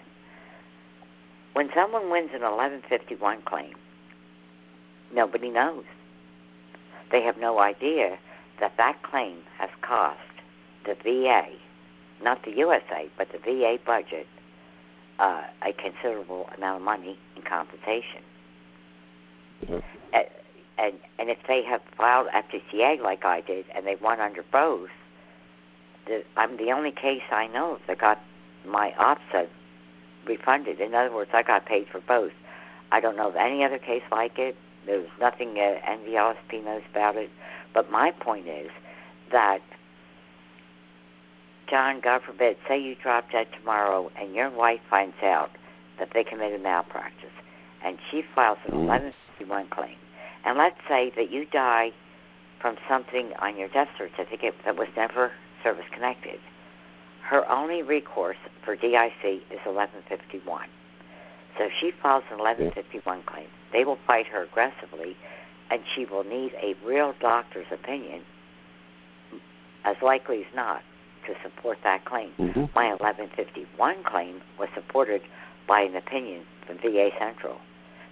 [1.53, 3.74] When someone wins an 1151 claim,
[5.12, 5.86] Nobody knows.
[7.12, 8.20] They have no idea
[8.60, 10.20] that that claim has cost
[10.86, 11.47] the VA,
[12.22, 14.28] not the USA, but the VA budget,
[15.20, 18.24] uh, a considerable amount of money in compensation.
[19.68, 19.80] Yeah.
[20.82, 24.90] And and if they have filed FTCA like I did, and they won under both,
[26.08, 28.20] the, I'm the only case I know of that got
[28.66, 29.50] my offset
[30.26, 30.80] refunded.
[30.80, 32.32] In other words, I got paid for both.
[32.92, 34.56] I don't know of any other case like it.
[34.86, 37.30] There's nothing uh, NVLSP knows about it.
[37.74, 38.70] But my point is
[39.32, 39.60] that,
[41.70, 45.52] John, God forbid, say you drop dead tomorrow and your wife finds out
[46.00, 47.30] that they committed malpractice
[47.84, 48.88] and she files an Mm.
[48.88, 49.96] 1151 claim.
[50.46, 51.92] And let's say that you die
[52.60, 55.32] from something on your death certificate that was never
[55.64, 56.40] service connected.
[57.24, 60.68] Her only recourse for DIC is 1151.
[61.58, 65.16] So if she files an 1151 claim, they will fight her aggressively,
[65.70, 68.24] and she will need a real doctor's opinion,
[69.86, 70.82] as likely as not,
[71.30, 72.32] to support that claim.
[72.38, 75.22] hmm My 1151 claim was supported
[75.68, 77.58] by an opinion from VA Central.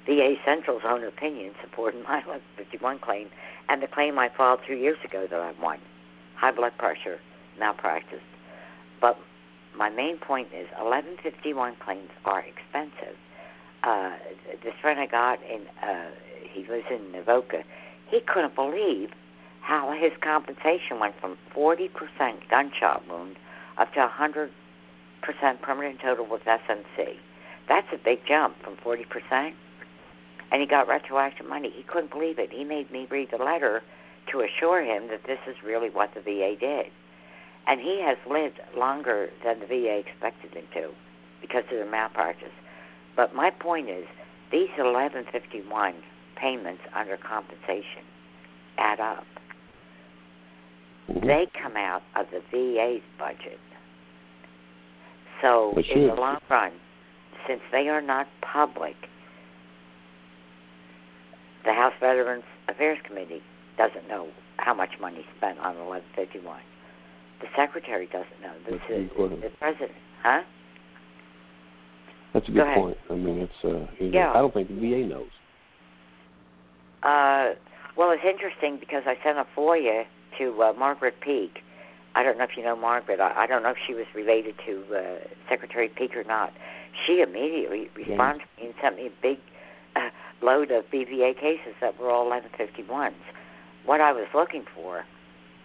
[0.06, 2.22] VA Central's own opinion supported my
[2.62, 3.28] 1151 claim
[3.68, 5.80] and the claim I filed two years ago that I won
[6.36, 7.20] high blood pressure,
[7.60, 8.22] malpractice.
[9.02, 9.18] But
[9.76, 13.18] my main point is 1151 claims are expensive.
[13.84, 14.12] Uh,
[14.64, 16.12] this friend I got in, uh,
[16.54, 17.64] he lives in Navoka,
[18.10, 19.10] he couldn't believe
[19.62, 21.90] how his compensation went from 40%
[22.50, 23.36] gunshot wound
[23.78, 24.50] up to 100%
[25.62, 27.18] permanent total with SMC.
[27.68, 29.54] That's a big jump from 40%.
[30.52, 31.72] And he got retroactive money.
[31.76, 32.52] He couldn't believe it.
[32.52, 33.84] He made me read the letter
[34.32, 36.88] to assure him that this is really what the VA did.
[37.68, 40.92] And he has lived longer than the VA expected him to
[41.42, 42.54] because of their malpractice.
[43.16, 44.06] But my point is,
[44.52, 45.96] these 1151
[46.38, 48.04] payments under compensation
[48.78, 49.26] add up.
[51.10, 51.26] Mhm.
[51.26, 53.60] They come out of the VA's budget.
[55.42, 56.72] So, in the long run,
[57.48, 58.96] since they are not public,
[61.64, 63.44] the House Veterans Affairs Committee
[63.78, 64.28] doesn't know
[64.58, 66.60] how much money is spent on 1151.
[67.40, 68.54] The secretary doesn't know.
[68.66, 69.92] This is the president,
[70.24, 70.42] huh?
[72.34, 72.76] That's a good ahead.
[72.78, 72.98] point.
[73.10, 74.32] I mean, it's uh, you know, Yeah.
[74.32, 75.30] I don't think the VA knows.
[77.04, 77.54] Uh,
[77.96, 80.06] well, it's interesting because I sent a FOIA
[80.38, 81.60] to uh, Margaret Peake.
[82.16, 83.20] I don't know if you know Margaret.
[83.20, 86.52] I, I don't know if she was related to uh, Secretary Peake or not.
[87.06, 89.38] She immediately responded to me and sent me a big
[89.96, 90.10] uh,
[90.42, 93.14] load of BVA cases that were all 1151s.
[93.86, 95.06] What I was looking for,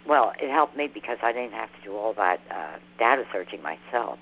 [0.07, 3.63] well, it helped me because I didn't have to do all that uh, data searching
[3.63, 4.19] myself.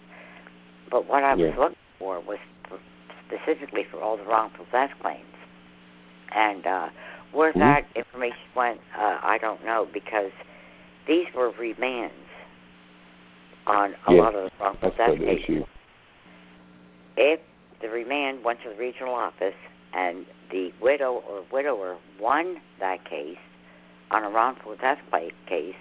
[0.90, 2.38] But what I was looking for was
[2.68, 2.78] for,
[3.26, 5.24] specifically for all the wrongful death claims.
[6.34, 6.88] And uh,
[7.32, 7.58] where Mhm.
[7.58, 10.32] that information went, uh, I don't know because
[11.06, 12.10] these were remands
[13.66, 15.64] on a lot of the wrongful That's death cases.
[17.16, 17.40] If
[17.80, 19.54] the remand went to the regional office
[19.92, 23.38] and the widow or widower won that case
[24.10, 24.98] on a wrongful death
[25.46, 25.76] case,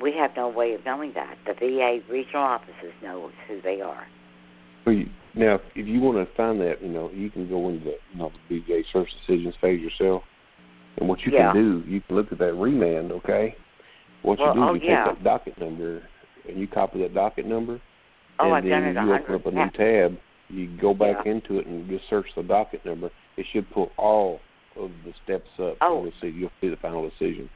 [0.00, 1.38] we have no way of knowing that.
[1.46, 4.06] The VA regional offices knows who they are.
[4.84, 7.84] Well, you, now, if you want to find that, you know, you can go into
[7.84, 10.22] the, you know, the VA search decisions page yourself.
[10.96, 11.52] And what you Yeah.
[11.52, 13.56] can do, you can look at that remand, okay?
[14.22, 15.04] What Well, you do oh, is you yeah.
[15.04, 16.02] take that docket number
[16.48, 17.80] and you copy that docket number.
[18.38, 20.18] Oh, and I've then done it a you open up a new tab.
[20.50, 21.32] You go back Yeah.
[21.32, 23.10] into it and just search the docket number.
[23.36, 24.40] It should pull all
[24.76, 25.76] of the steps up.
[25.80, 26.10] Oh.
[26.20, 27.48] See you'll see the final decision.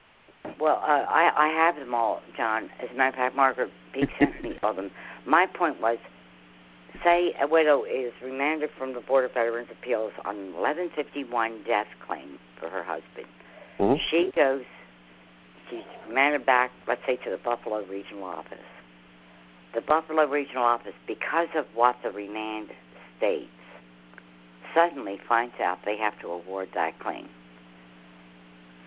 [0.59, 2.71] Well, uh, I I have them all, John.
[2.81, 4.91] As a matter of fact, Margaret Peake sent me all them.
[5.27, 5.99] My point was,
[7.03, 11.87] say a widow is remanded from the Board of Veterans Appeals on an 1151 death
[12.07, 13.27] claim for her husband.
[13.79, 14.01] Mhm.
[14.11, 14.65] She goes,
[15.71, 18.59] she's remanded back, let's say, to the Buffalo Regional Office.
[19.75, 22.71] The Buffalo Regional Office, because of what the remand
[23.17, 23.51] states,
[24.75, 27.29] suddenly finds out they have to award that claim.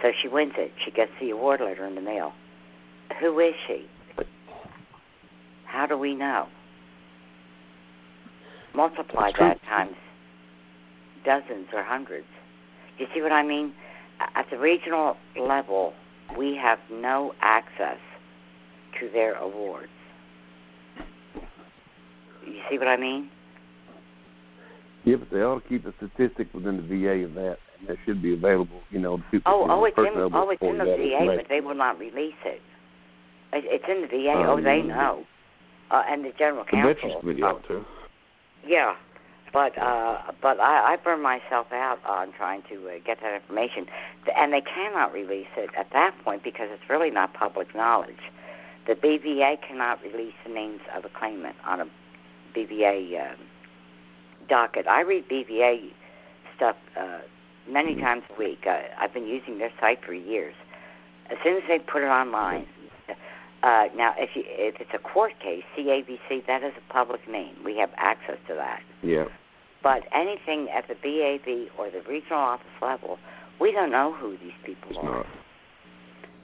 [0.01, 0.73] So she wins it.
[0.83, 2.33] She gets the award letter in the mail.
[3.19, 3.87] Who is she?
[5.65, 6.47] How do we know?
[8.73, 9.95] Multiply that times
[11.25, 12.27] dozens or hundreds.
[12.97, 13.73] Do you see what I mean?
[14.35, 15.93] At the regional level,
[16.37, 17.97] we have no access
[18.99, 19.89] to their awards.
[22.45, 23.29] You see what I mean?
[25.03, 27.97] Yeah, but they ought to keep a statistic within the VA of that, and that
[28.05, 28.81] should be available.
[28.91, 29.51] You know, to people.
[29.51, 32.61] Oh, oh, it's in, oh, it's in the VA, but they will not release it.
[33.53, 34.31] It- It's in the VA.
[34.37, 35.25] Um, oh, they know.
[35.89, 36.93] Uh, and the general The counsel.
[36.93, 37.85] Veterans Committee uh, ought to.
[38.67, 38.95] Yeah,
[39.53, 43.87] but uh, but I, I burned myself out on trying to uh, get that information,
[44.35, 48.21] and they cannot release it at that point because it's really not public knowledge.
[48.87, 51.85] The BVA cannot release the names of a claimant on a
[52.55, 53.35] BVA uh,
[54.49, 54.87] docket.
[54.87, 55.91] I read BVA
[56.55, 57.19] stuff uh,
[57.69, 58.01] many Mm-hmm.
[58.01, 58.65] times a week.
[58.67, 60.55] Uh, I've been using their site for years.
[61.29, 62.65] As soon as they put it online,
[63.63, 67.55] uh, now if you if it's a court case, CAVC, that is a public name.
[67.63, 68.81] We have access to that.
[69.03, 69.25] Yeah.
[69.83, 73.17] But anything at the BVA or the regional office level,
[73.59, 75.17] we don't know who these people It's are.
[75.17, 75.25] not.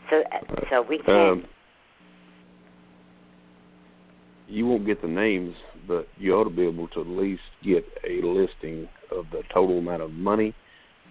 [0.10, 1.44] So uh, so we can't.
[1.44, 1.46] Um,
[4.48, 5.56] you won't get the names,
[5.88, 9.80] but you ought to be able to at least get a listing of the total
[9.80, 10.56] amount of money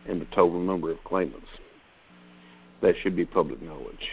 [0.09, 1.47] and the total number of claimants.
[2.81, 4.09] That should be public knowledge.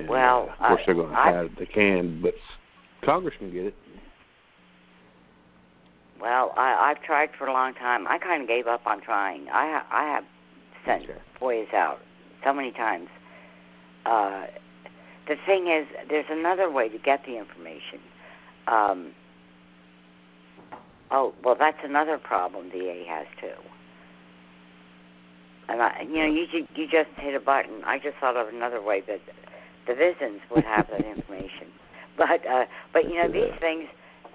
[0.00, 1.58] And, Well, uh, of course, I- they're going to hide it.
[1.58, 2.34] They can, but
[3.04, 3.74] Congress can get it.
[6.20, 8.06] Well, I, I've tried for a long time.
[8.06, 9.48] I kind of gave up on trying.
[9.48, 10.24] I ha- I have
[10.84, 11.18] sent Okay.
[11.40, 11.98] FOIAs out
[12.44, 13.08] so many times.
[14.04, 14.46] Uh,
[15.28, 18.00] the thing is, there's another way to get the information.
[18.66, 19.12] Um,
[21.10, 23.48] oh, well, that's another problem VA has too.
[25.68, 27.82] And I, you know, you you just hit a button.
[27.86, 29.20] I just thought of another way that
[29.86, 31.68] the Visons would have that information.
[32.18, 33.88] But uh, but you know, these things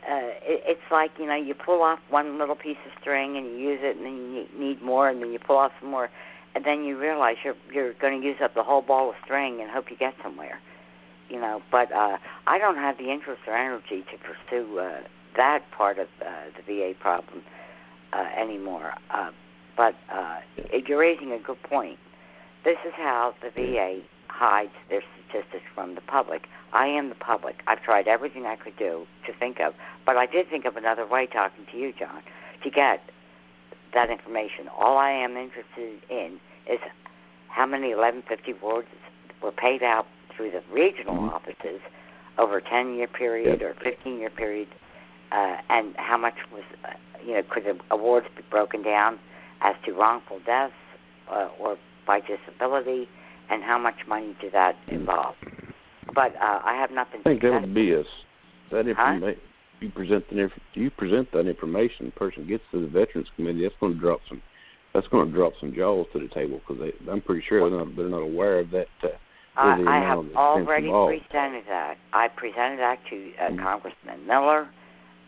[0.10, 3.46] uh, it, it's like you know you pull off one little piece of string and
[3.48, 5.89] you use it, and then you need- need more, and then you pull off some
[5.89, 6.10] more,
[6.56, 9.62] and then you realize you're you're going to use up the whole ball of string
[9.62, 10.60] and hope you get somewhere,
[11.30, 11.62] you know.
[11.72, 12.18] But uh,
[12.48, 15.02] I don't have the interest or energy to pursue uh,
[15.38, 17.43] that part of uh, the VA problem
[18.14, 18.93] uh, anymore.
[19.12, 19.32] Uh,
[19.78, 20.39] but uh,
[20.88, 22.00] you're raising a good point.
[22.64, 26.47] This is how the VA hides their statistics from the public.
[26.73, 27.61] I am the public.
[27.67, 29.73] I've tried everything I could do to think of,
[30.05, 32.21] but I did think of another way talking to you, John,
[32.63, 33.01] to get
[33.93, 34.67] that information.
[34.78, 36.80] All I am interested in is
[37.47, 38.88] how many 1150 awards
[39.41, 41.34] were paid out through the regional Mhm.
[41.34, 41.82] offices
[42.38, 43.69] over a 10 year period Yep.
[43.69, 44.67] or 15 year period,
[45.32, 46.89] uh, and how much was, uh,
[47.26, 49.19] you know, could the awards be broken down
[49.61, 50.73] as to wrongful deaths
[51.30, 53.07] uh, or by disability,
[53.50, 55.36] and how much money did that involve?
[56.14, 58.06] But uh, I have not been I think that would be us.
[58.72, 59.14] That Huh?
[59.14, 59.41] information.
[59.82, 62.06] You present the you present that information.
[62.06, 63.64] The person gets to the Veterans Committee.
[63.64, 64.41] That's going to drop some.
[64.93, 66.82] That's going to drop some jaws to the table because
[67.12, 68.88] I'm pretty sure they're not they're not aware of that.
[69.04, 69.10] Uh,
[69.58, 71.14] I, I have already involved.
[71.30, 71.96] presented that.
[72.14, 73.64] I presented that to uh, Mhm.
[73.64, 74.68] Congressman Miller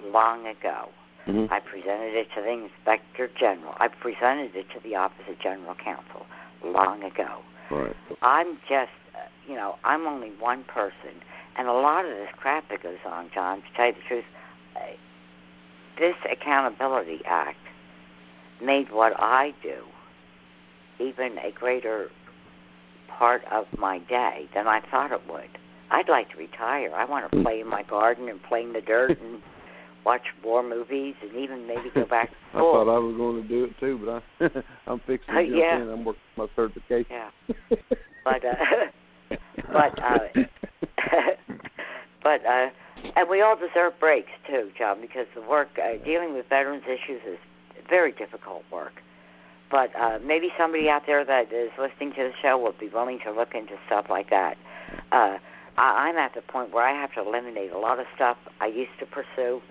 [0.03, 0.89] long ago.
[1.28, 1.51] mhm.
[1.51, 3.74] I presented it to the Inspector General.
[3.80, 6.26] I presented it to the Office of General Counsel
[6.63, 7.39] long ago.
[7.70, 7.95] Right.
[8.22, 11.22] I'm just, uh, you know, I'm only one person,
[11.57, 13.61] and a lot of this crap that goes on, John.
[13.61, 14.26] To tell you the truth,
[14.76, 14.80] uh,
[15.99, 17.57] this Accountability Act
[18.61, 19.84] made what I do
[20.99, 22.09] even a greater
[23.07, 25.49] part of my day than I thought it would.
[25.89, 26.91] I'd like to retire.
[26.95, 29.41] I want to play in my garden and play in the dirt and
[30.07, 32.71] watch war movies and even maybe go back to school.
[32.81, 35.43] I thought I was going to do it too, but I I'm fixing to Uh,
[35.43, 35.81] jump yeah.
[35.81, 35.89] in.
[35.89, 37.11] I'm working my certification.
[37.11, 37.29] Yeah.
[38.23, 39.35] But uh
[39.73, 40.27] but uh
[42.23, 42.67] but uh
[43.15, 47.21] and we all deserve breaks too, John, because the work uh, dealing with veterans issues
[47.27, 47.37] is
[47.89, 48.93] very difficult work.
[49.69, 53.19] But uh maybe somebody out there that is listening to the show will be willing
[53.25, 54.55] to look into stuff like that.
[55.11, 55.35] Uh
[55.77, 58.67] I, I'm at the point where I have to eliminate a lot of stuff I
[58.67, 59.61] used to pursue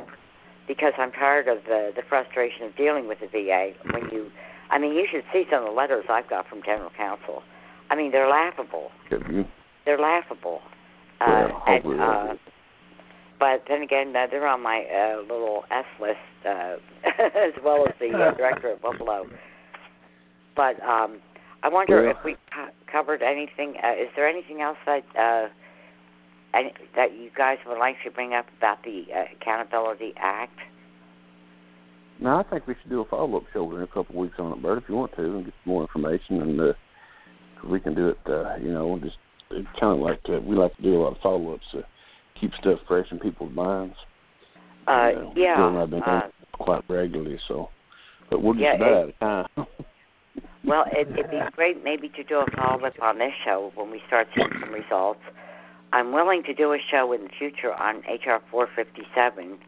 [0.69, 4.31] because I'm tired of the the frustration of dealing with the VA when you
[4.71, 7.43] I mean you should see some of the letters I've got from general counsel.
[7.91, 8.91] I mean they're laughable.
[9.11, 9.47] Mhm.
[9.85, 10.61] They're laughable.
[11.21, 12.35] Uh Well, and uh
[13.39, 16.77] but then again, uh, they're on my uh, little S list uh,
[17.21, 19.29] as well as the uh, director of Buffalo.
[20.57, 21.19] But um,
[21.63, 23.75] I wonder Well- if we co- covered anything.
[23.85, 25.49] Uh, is there anything else that uh,
[26.57, 30.59] any, that you guys would like to bring up about the uh, Accountability Act?
[32.21, 34.37] No, I think we should do a follow up show in a couple of weeks
[34.39, 36.73] on it, Bert, if you want to, and get some more information, and uh,
[37.69, 38.19] we can do it.
[38.27, 39.17] Uh, you know, just
[39.51, 41.85] it's kind of like to, we like to do a lot of follow ups to
[42.41, 43.95] keep stuff fresh in people's minds.
[44.89, 45.69] Uh, You know, yeah.
[45.69, 47.69] And I've been Uh, it quite regularly, so.
[48.31, 49.67] But we're just Yeah, about it- out of time.
[50.65, 53.89] Well, it, it'd be great maybe to do a follow up on this show when
[53.89, 55.21] we start seeing some results.
[55.93, 59.59] I'm willing to do a show in the future on HR 457,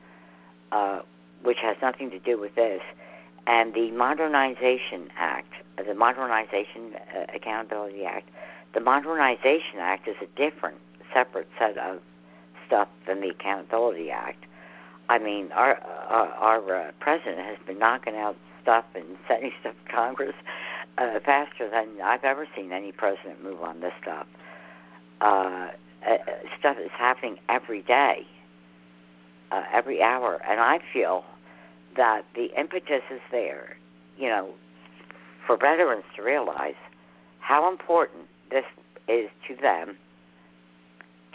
[0.73, 1.01] uh,
[1.43, 2.83] which has nothing to do with this,
[3.47, 8.29] and the Modernization Act, uh, the Modernization uh, Accountability Act.
[8.75, 10.77] The Modernization Act is a different,
[11.15, 12.01] separate set of
[12.67, 14.45] stuff than the Accountability Act.
[15.09, 19.75] I mean, our our, our uh, president has been knocking out stuff and sending stuff
[19.87, 20.35] to Congress
[20.99, 24.27] uh, faster than I've ever seen any president move on this stuff.
[25.21, 25.69] Uh,
[26.07, 26.17] uh,
[26.59, 28.27] stuff is happening every day,
[29.51, 31.25] uh, every hour, and I feel
[31.97, 33.77] that the impetus is there,
[34.17, 34.51] you know,
[35.47, 36.75] for veterans to realize
[37.41, 38.65] how important this
[39.09, 39.97] is to them,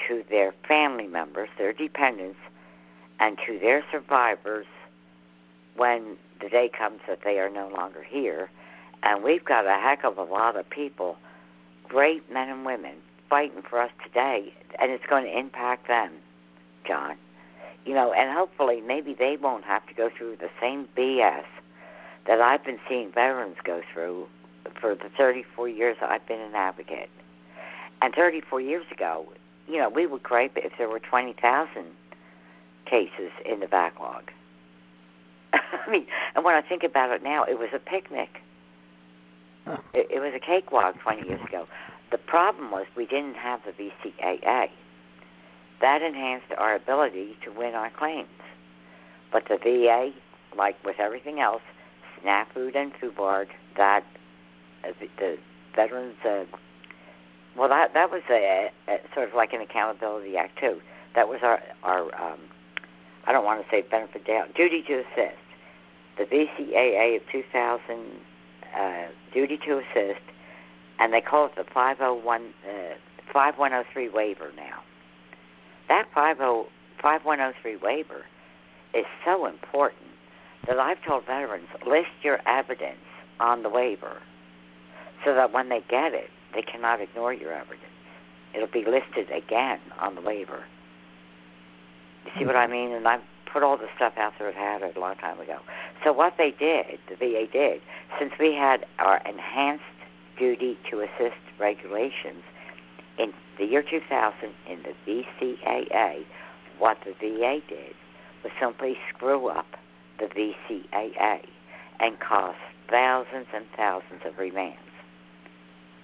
[0.08, 2.40] to their family members, their dependents,
[3.20, 4.66] and to their survivors
[5.76, 8.50] when the day comes that they are no longer here.
[9.02, 11.18] And we've got a heck of a lot of people,
[11.88, 12.96] great men and women,
[13.34, 16.12] fighting for us today, and it's going to impact them,
[16.88, 17.16] John.
[17.84, 21.46] You know, and hopefully maybe they won't have to go through the same BS
[22.28, 24.28] that I've been seeing veterans go through
[24.80, 27.10] for the 34 years I've been an advocate.
[28.04, 29.26] And 34 years ago,
[29.68, 31.86] you know, we would gripe if there were 20,000
[32.86, 34.30] cases in the backlog.
[35.54, 36.06] I mean,
[36.36, 38.30] and when I think about it now, it was a picnic.
[39.66, 39.78] Huh.
[39.92, 41.68] It, it was a cakewalk 20 years ago.
[42.14, 44.68] The problem was we didn't have the VCAA.
[45.82, 48.28] That enhanced our ability to win our claims.
[49.32, 50.12] But the VA,
[50.56, 51.64] like with everything else,
[52.22, 53.48] SNAFU and FUBAR,
[53.78, 54.04] that
[54.84, 55.38] uh, the, the
[55.76, 56.44] veterans, uh,
[57.58, 60.82] well, that that was a, a sort of like an accountability act too.
[61.16, 62.42] That was our our um,
[63.26, 65.42] I don't want to say benefit down duty to assist.
[66.20, 67.82] The VCAA of 2000
[68.78, 70.22] uh, duty to assist,
[71.00, 72.94] and they call it the 501 uh,
[73.32, 74.84] 5103 waiver now.
[75.90, 76.70] That 50,
[77.02, 78.26] 5103 waiver
[78.94, 80.00] is so important
[80.68, 83.04] that I've told veterans list your evidence
[83.40, 84.22] on the waiver
[85.26, 87.82] so that when they get it, they cannot ignore your evidence.
[88.54, 90.64] It'll be listed again on the waiver.
[92.26, 92.92] You see what I mean?
[92.92, 93.20] And I
[93.52, 95.60] put all the stuff out there that Hadit a long time ago.
[96.04, 97.82] So what they did, the VA did,
[98.20, 99.84] since we had our enhanced
[100.38, 102.44] duty to assist regulations
[103.18, 104.94] in the year 2000 in the
[105.42, 106.24] VCAA,
[106.80, 107.94] what the VA did
[108.44, 109.68] was simply screw up
[110.20, 111.46] the VCAA
[112.00, 112.58] and cost
[112.90, 114.78] thousands and thousands of remands.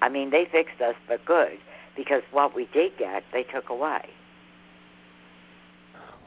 [0.02, 1.58] I mean, they fixed us for good
[1.96, 4.06] because what we did get, they took away.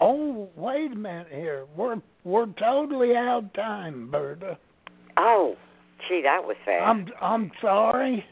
[0.00, 1.64] Oh, wait a minute here.
[1.76, 4.59] We're we're totally out of time, Berta.
[5.16, 5.57] Oh,
[6.09, 6.82] gee, that was fast.
[6.82, 8.24] I'm I'm sorry.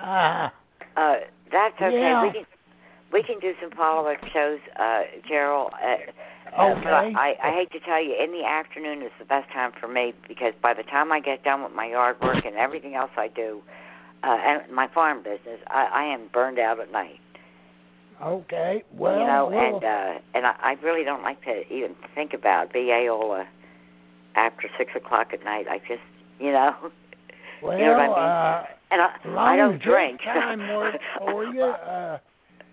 [0.00, 0.48] Uh,
[0.96, 1.14] uh,
[1.52, 1.98] that's okay.
[1.98, 2.22] Yeah.
[2.22, 2.44] We can
[3.12, 5.72] we can do some follow up shows, uh, Gerald.
[5.74, 7.12] Uh, uh, Okay.
[7.16, 10.12] I, I hate to tell you, in the afternoon is the best time for me
[10.28, 13.26] because by the time I get done with my yard work and everything else I
[13.28, 13.60] do,
[14.22, 17.18] uh, and my farm business, I, I am burned out at night.
[18.22, 18.84] okay.
[18.92, 22.34] Well, you know, we'll- and uh, and I, I really don't like to even think
[22.34, 23.42] about VA law
[24.36, 25.66] after six o'clock at night.
[25.68, 26.02] I just,
[26.44, 26.74] you know,
[27.62, 28.18] well, you know what I mean?
[28.18, 30.20] uh, and I, I don't drink.
[30.22, 31.64] Time works for you.
[31.64, 32.18] Uh,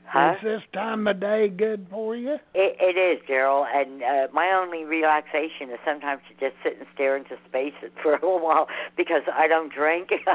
[0.06, 0.34] huh?
[0.36, 2.34] Is this time of day good for you?
[2.54, 6.86] It, it is, Gerald, and uh, my only relaxation is sometimes to just sit and
[6.94, 8.68] stare into space for a little while
[8.98, 10.10] because I don't drink.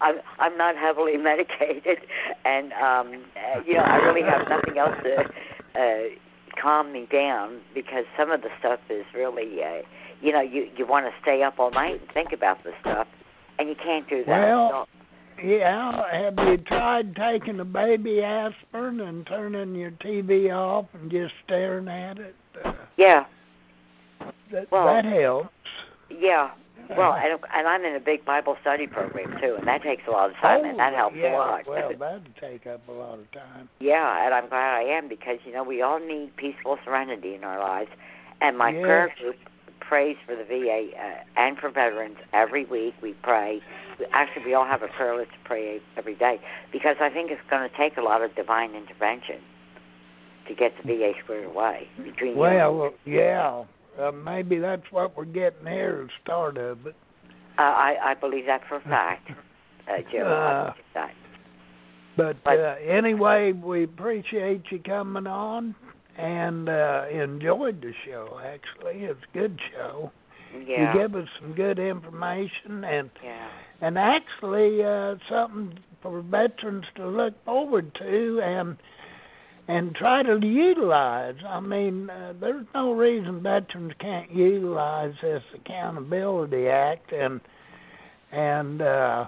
[0.00, 1.98] I'm I'm not heavily medicated,
[2.44, 6.08] and um, uh, you know I really have nothing else to uh,
[6.60, 9.82] calm me down because some of the stuff is really, uh,
[10.20, 13.06] you know, you you want to stay up all night and think about the stuff,
[13.58, 14.40] and you can't do that.
[14.46, 14.88] Well,
[15.42, 16.02] Yeah.
[16.12, 21.86] Have you tried taking a baby aspirin and turning your TV off and just staring
[21.88, 22.34] at it?
[22.64, 23.24] Uh, yeah,
[24.52, 25.48] that Well, that helps.
[26.10, 26.50] yeah.
[26.96, 30.10] Well, and and I'm in a big Bible study program too, and that takes a
[30.10, 31.66] lot of time, and that Oh, helps yeah, a lot.
[31.68, 33.68] Well, that'd take up a lot of time.
[33.78, 37.44] Yeah, and I'm glad I am because you know we all need peaceful serenity in
[37.44, 37.90] our lives,
[38.40, 38.82] and my Yes.
[38.84, 39.36] prayer group
[39.88, 42.94] prays for the VA uh, and for veterans every week.
[43.02, 43.60] We pray.
[44.12, 46.36] Actually, we all have a prayer list to pray every day
[46.72, 49.40] because I think it's going to take a lot of divine intervention
[50.46, 53.64] to get the VA squared away between Well, yeah.
[54.00, 56.94] Uh, maybe that's what we're getting here, the start of it.
[57.58, 59.28] Uh, I I believe that for a fact,
[59.90, 60.18] uh, Joe.
[60.18, 61.10] I Uh, believe that.
[62.16, 65.74] But, But- uh, anyway, we appreciate you coming on
[66.18, 68.40] and uh, enjoyed the show.
[68.44, 70.10] Actually, it's a good show.
[70.66, 70.92] Yeah.
[70.94, 73.48] You give us some good information and yeah.
[73.80, 78.76] and actually uh, something for veterans to look forward to and
[79.68, 81.36] and try to utilize.
[81.46, 87.40] I mean, uh, there's no reason veterans can't utilize this Accountability Act and
[88.32, 89.26] and uh,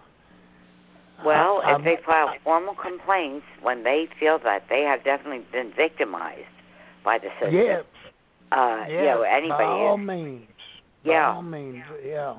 [1.24, 5.72] Well, I- if they file formal complaints when they feel that they have definitely been
[5.76, 6.46] victimized
[7.04, 7.84] by the system, yes,
[8.52, 9.64] Uh, yeah, you know, anybody.
[9.64, 10.06] by all is.
[10.06, 10.46] means.
[11.04, 11.30] Yeah.
[11.30, 12.34] By all means, yeah.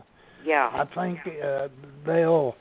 [0.46, 0.70] Yeah.
[0.74, 1.68] I think uh,
[2.06, 2.56] they'll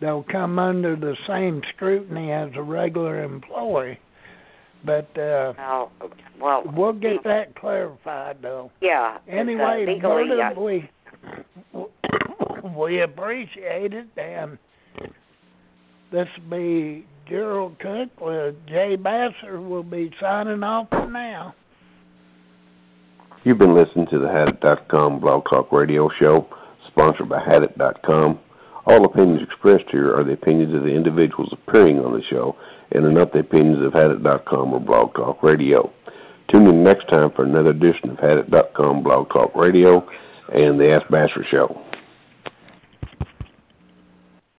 [0.00, 3.98] they'll come under the same scrutiny as a regular employee.
[4.84, 5.90] But uh Well,
[6.40, 6.62] well.
[6.72, 8.70] we'll get that clarified though.
[8.80, 9.18] Yeah.
[9.28, 10.88] Anyway, uh, legally, Gordon, uh, we
[12.76, 14.58] we appreciate it and
[16.10, 21.54] this will be Gerald Cook with Jay Basser will be signing off for now.
[23.44, 26.48] You've been listening to the Hadit.com Blog Talk Radio Show,
[26.86, 28.38] sponsored by Hadit.com.
[28.86, 32.56] All opinions expressed here are the opinions of the individuals appearing on the show
[32.92, 35.92] and are not the opinions of Hadit.com or Blog Talk Radio.
[36.50, 40.08] Tune in next time for another edition of Hadit.com Blog Talk Radio
[40.52, 41.87] and the Ask Basser Show.